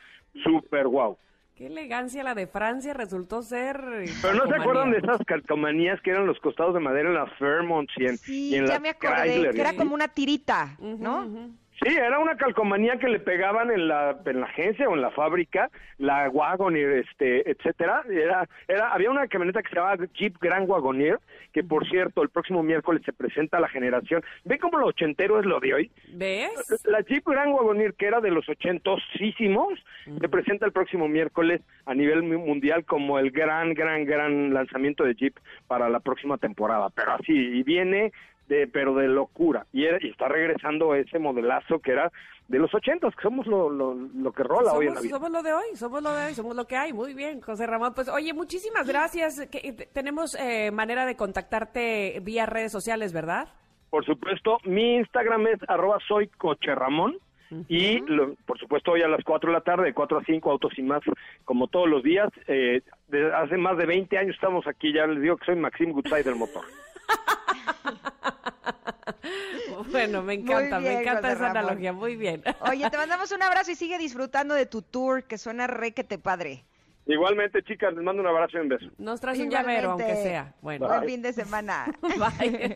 [0.44, 1.18] súper guau.
[1.62, 3.80] Qué elegancia la de Francia resultó ser.
[4.24, 7.32] Pero no se acuerdan de esas calcomanías que eran los costados de madera en las
[7.38, 9.54] Fairmonts y en, y Sí, en ya las me acordé, Chrysler.
[9.54, 11.52] que era como una tirita, ¿no?
[11.84, 15.10] Sí, era una calcomanía que le pegaban en la, en la agencia o en la
[15.10, 18.04] fábrica, la Wagoneer, este, etcétera.
[18.08, 21.18] Era, era, había una camioneta que se llamaba Jeep Grand Wagoneer,
[21.52, 24.24] que por cierto, el próximo miércoles se presenta a la generación.
[24.46, 25.92] ¿Ven cómo lo ochentero es lo de hoy?
[26.14, 26.52] ¿Ves?
[26.86, 29.74] La Jeep Grand Wagoneer, que era de los ochentosísimos,
[30.20, 35.04] se presenta el próximo miércoles a nivel mu- mundial como el gran, gran, gran lanzamiento
[35.04, 35.36] de Jeep
[35.68, 36.90] para la próxima temporada.
[36.96, 38.12] Pero así, y viene
[38.52, 39.66] de, pero de locura.
[39.72, 42.12] Y, era- y está regresando ese modelazo que era
[42.50, 45.16] de los ochentos, que somos lo, lo, lo que rola hoy en la vida.
[45.16, 46.92] somos lo de hoy, somos lo de hoy, somos lo que hay.
[46.92, 47.94] Muy bien, José Ramón.
[47.96, 49.48] Pues oye, muchísimas gracias.
[49.50, 53.48] Que- eh, tenemos eh, manera de contactarte vía redes sociales, ¿verdad?
[53.90, 57.18] Por supuesto, mi Instagram es arroba soy coche Ramón.
[57.68, 60.52] Y lo- por supuesto hoy a las 4 de la tarde, de 4 a 5,
[60.52, 61.02] autos y más,
[61.46, 62.30] como todos los días.
[62.48, 65.92] Eh, de- hace más de 20 años estamos aquí, ya les digo que soy Maxim
[65.92, 66.64] Goodside del motor.
[69.92, 71.50] Bueno, me encanta, bien, me encanta José esa Ramón.
[71.50, 71.94] analogía.
[71.94, 72.44] Muy bien.
[72.60, 76.04] Oye, te mandamos un abrazo y sigue disfrutando de tu tour, que suena re que
[76.04, 76.66] te padre.
[77.12, 78.86] Igualmente, chicas, les mando un abrazo y un beso.
[78.98, 80.54] Nos traes un llavero, aunque sea.
[80.62, 80.88] Bueno.
[80.88, 81.86] Buen fin de semana.
[82.02, 82.76] Bye.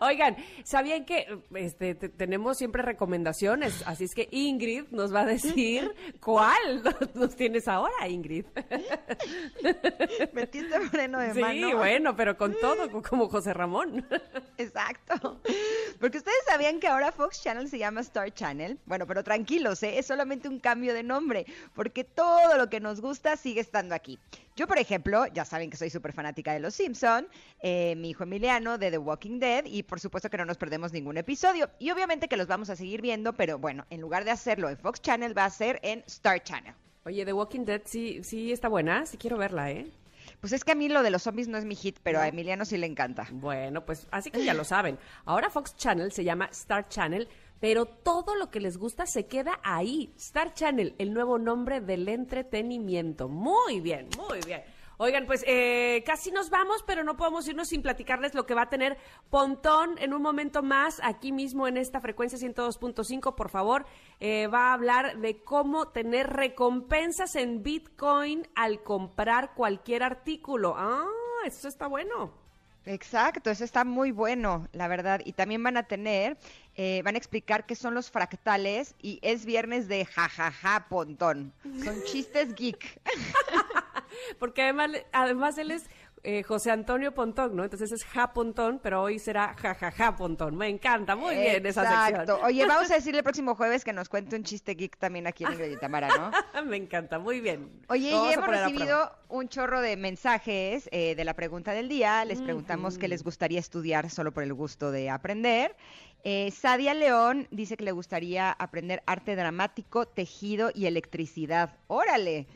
[0.00, 3.82] Oigan, ¿sabían que este, te- tenemos siempre recomendaciones?
[3.86, 6.82] Así es que Ingrid nos va a decir cuál
[7.14, 8.44] nos tienes ahora, Ingrid.
[10.32, 11.76] Metiste freno de Sí, mano.
[11.76, 14.06] bueno, pero con todo, co- como José Ramón.
[14.56, 15.40] Exacto.
[16.00, 18.78] Porque ustedes sabían que ahora Fox Channel se llama Star Channel.
[18.86, 19.98] Bueno, pero tranquilos, ¿eh?
[19.98, 24.18] es solamente un cambio de nombre, porque todo lo que nos gusta sigue estando aquí.
[24.56, 27.28] Yo, por ejemplo, ya saben que soy súper fanática de Los Simpson,
[27.60, 30.92] eh, mi hijo Emiliano de The Walking Dead y por supuesto que no nos perdemos
[30.92, 31.70] ningún episodio.
[31.78, 34.76] Y obviamente que los vamos a seguir viendo, pero bueno, en lugar de hacerlo en
[34.76, 36.74] Fox Channel va a ser en Star Channel.
[37.04, 39.90] Oye, The Walking Dead sí, sí está buena, sí quiero verla, ¿eh?
[40.40, 42.28] Pues es que a mí lo de los zombies no es mi hit, pero a
[42.28, 43.26] Emiliano sí le encanta.
[43.30, 44.98] Bueno, pues así que ya lo saben.
[45.24, 47.28] Ahora Fox Channel se llama Star Channel,
[47.60, 50.12] pero todo lo que les gusta se queda ahí.
[50.16, 53.28] Star Channel, el nuevo nombre del entretenimiento.
[53.28, 54.62] Muy bien, muy bien.
[55.00, 58.62] Oigan, pues eh, casi nos vamos, pero no podemos irnos sin platicarles lo que va
[58.62, 58.98] a tener
[59.30, 63.86] Pontón en un momento más, aquí mismo en esta frecuencia 102.5, por favor.
[64.18, 70.74] Eh, va a hablar de cómo tener recompensas en Bitcoin al comprar cualquier artículo.
[70.76, 71.06] Ah,
[71.46, 72.32] eso está bueno.
[72.84, 75.20] Exacto, eso está muy bueno, la verdad.
[75.24, 76.38] Y también van a tener,
[76.80, 81.52] eh, van a explicar qué son los fractales y es viernes de jajaja pontón.
[81.84, 83.00] Son chistes geek.
[84.38, 85.86] Porque además, además él es
[86.22, 87.64] eh, José Antonio Pontón, ¿no?
[87.64, 90.56] Entonces es Ja Pontón, pero hoy será jajaja Pontón.
[90.56, 92.16] Me encanta, muy bien esa Exacto.
[92.16, 92.38] sección.
[92.44, 95.44] Oye, vamos a decirle el próximo jueves que nos cuente un chiste geek también aquí
[95.44, 96.30] en Ingrid y Tamara, ¿no?
[96.66, 97.82] Me encanta, muy bien.
[97.88, 102.24] Oye, y hemos recibido un chorro de mensajes eh, de la pregunta del día.
[102.24, 105.76] Les preguntamos qué les gustaría estudiar solo por el gusto de aprender.
[106.24, 111.76] Eh, Sadia León dice que le gustaría aprender arte dramático, tejido y electricidad.
[111.86, 112.48] ¡Órale!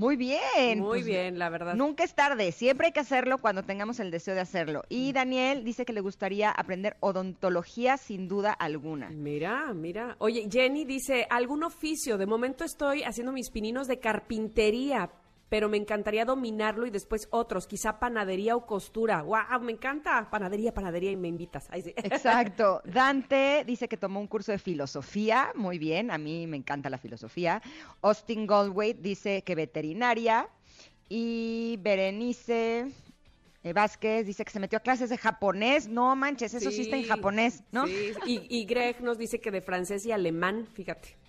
[0.00, 0.78] Muy bien.
[0.78, 1.74] Muy pues, bien, la verdad.
[1.74, 4.80] Nunca es tarde, siempre hay que hacerlo cuando tengamos el deseo de hacerlo.
[4.88, 4.94] Mm.
[4.94, 9.10] Y Daniel dice que le gustaría aprender odontología sin duda alguna.
[9.10, 10.16] Mira, mira.
[10.18, 12.16] Oye, Jenny dice, algún oficio.
[12.16, 15.10] De momento estoy haciendo mis pininos de carpintería,
[15.50, 19.22] pero me encantaría dominarlo y después otros, quizá panadería o costura.
[19.22, 19.60] ¡Wow!
[19.62, 20.30] Me encanta.
[20.30, 21.66] Panadería, panadería y me invitas.
[21.70, 21.92] Ay, sí.
[21.96, 22.80] Exacto.
[22.84, 25.50] Dante dice que tomó un curso de filosofía.
[25.56, 27.60] Muy bien, a mí me encanta la filosofía.
[28.00, 30.48] Austin Goldwait dice que veterinaria.
[31.08, 32.86] Y Berenice
[33.64, 35.88] eh, Vázquez dice que se metió a clases de japonés.
[35.88, 37.88] No manches, eso sí, está en japonés, ¿no?
[37.88, 41.19] Sí, y, y Greg nos dice que de francés y alemán, fíjate.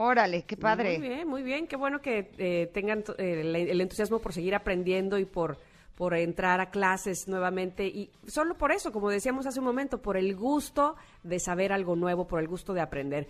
[0.00, 0.98] Órale, qué padre.
[0.98, 1.66] Muy bien, muy bien.
[1.66, 5.58] Qué bueno que eh, tengan eh, el, el entusiasmo por seguir aprendiendo y por,
[5.96, 7.86] por entrar a clases nuevamente.
[7.86, 10.94] Y solo por eso, como decíamos hace un momento, por el gusto
[11.24, 13.26] de saber algo nuevo, por el gusto de aprender.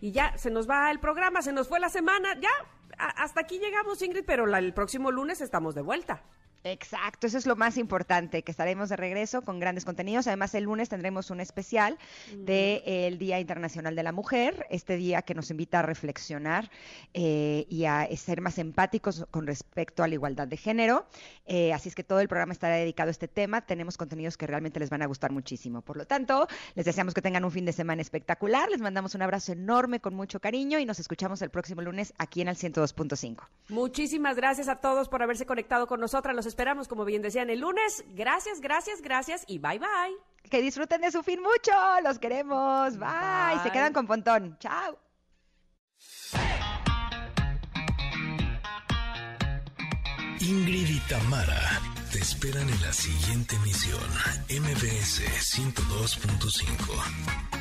[0.00, 2.38] Y ya se nos va el programa, se nos fue la semana.
[2.40, 2.48] Ya,
[2.96, 6.22] hasta aquí llegamos, Ingrid, pero la- el próximo lunes estamos de vuelta.
[6.64, 10.26] Exacto, eso es lo más importante, que estaremos de regreso con grandes contenidos.
[10.26, 11.98] Además, el lunes tendremos un especial
[12.36, 16.70] del Día Internacional de la Mujer, este día que nos invita a reflexionar
[17.14, 21.06] eh, y a ser más empáticos con respecto a la igualdad de género.
[21.46, 23.62] Eh, así es que todo el programa estará dedicado a este tema.
[23.62, 25.82] Tenemos contenidos que realmente les van a gustar muchísimo.
[25.82, 28.68] Por lo tanto, les deseamos que tengan un fin de semana espectacular.
[28.68, 32.40] Les mandamos un abrazo enorme con mucho cariño y nos escuchamos el próximo lunes aquí
[32.40, 33.46] en el 102.5.
[33.68, 36.34] Muchísimas gracias a todos por haberse conectado con nosotras.
[36.34, 38.04] Los esperamos, como bien decían, el lunes.
[38.14, 40.16] Gracias, gracias, gracias y bye bye.
[40.50, 41.72] Que disfruten de su fin mucho.
[42.02, 42.98] Los queremos.
[42.98, 43.60] Bye.
[43.62, 44.56] Se quedan con Pontón.
[44.58, 44.98] Chao.
[50.40, 51.80] Ingrid y Tamara
[52.12, 54.00] te esperan en la siguiente emisión,
[54.48, 55.20] MBS
[55.54, 57.57] 102.5.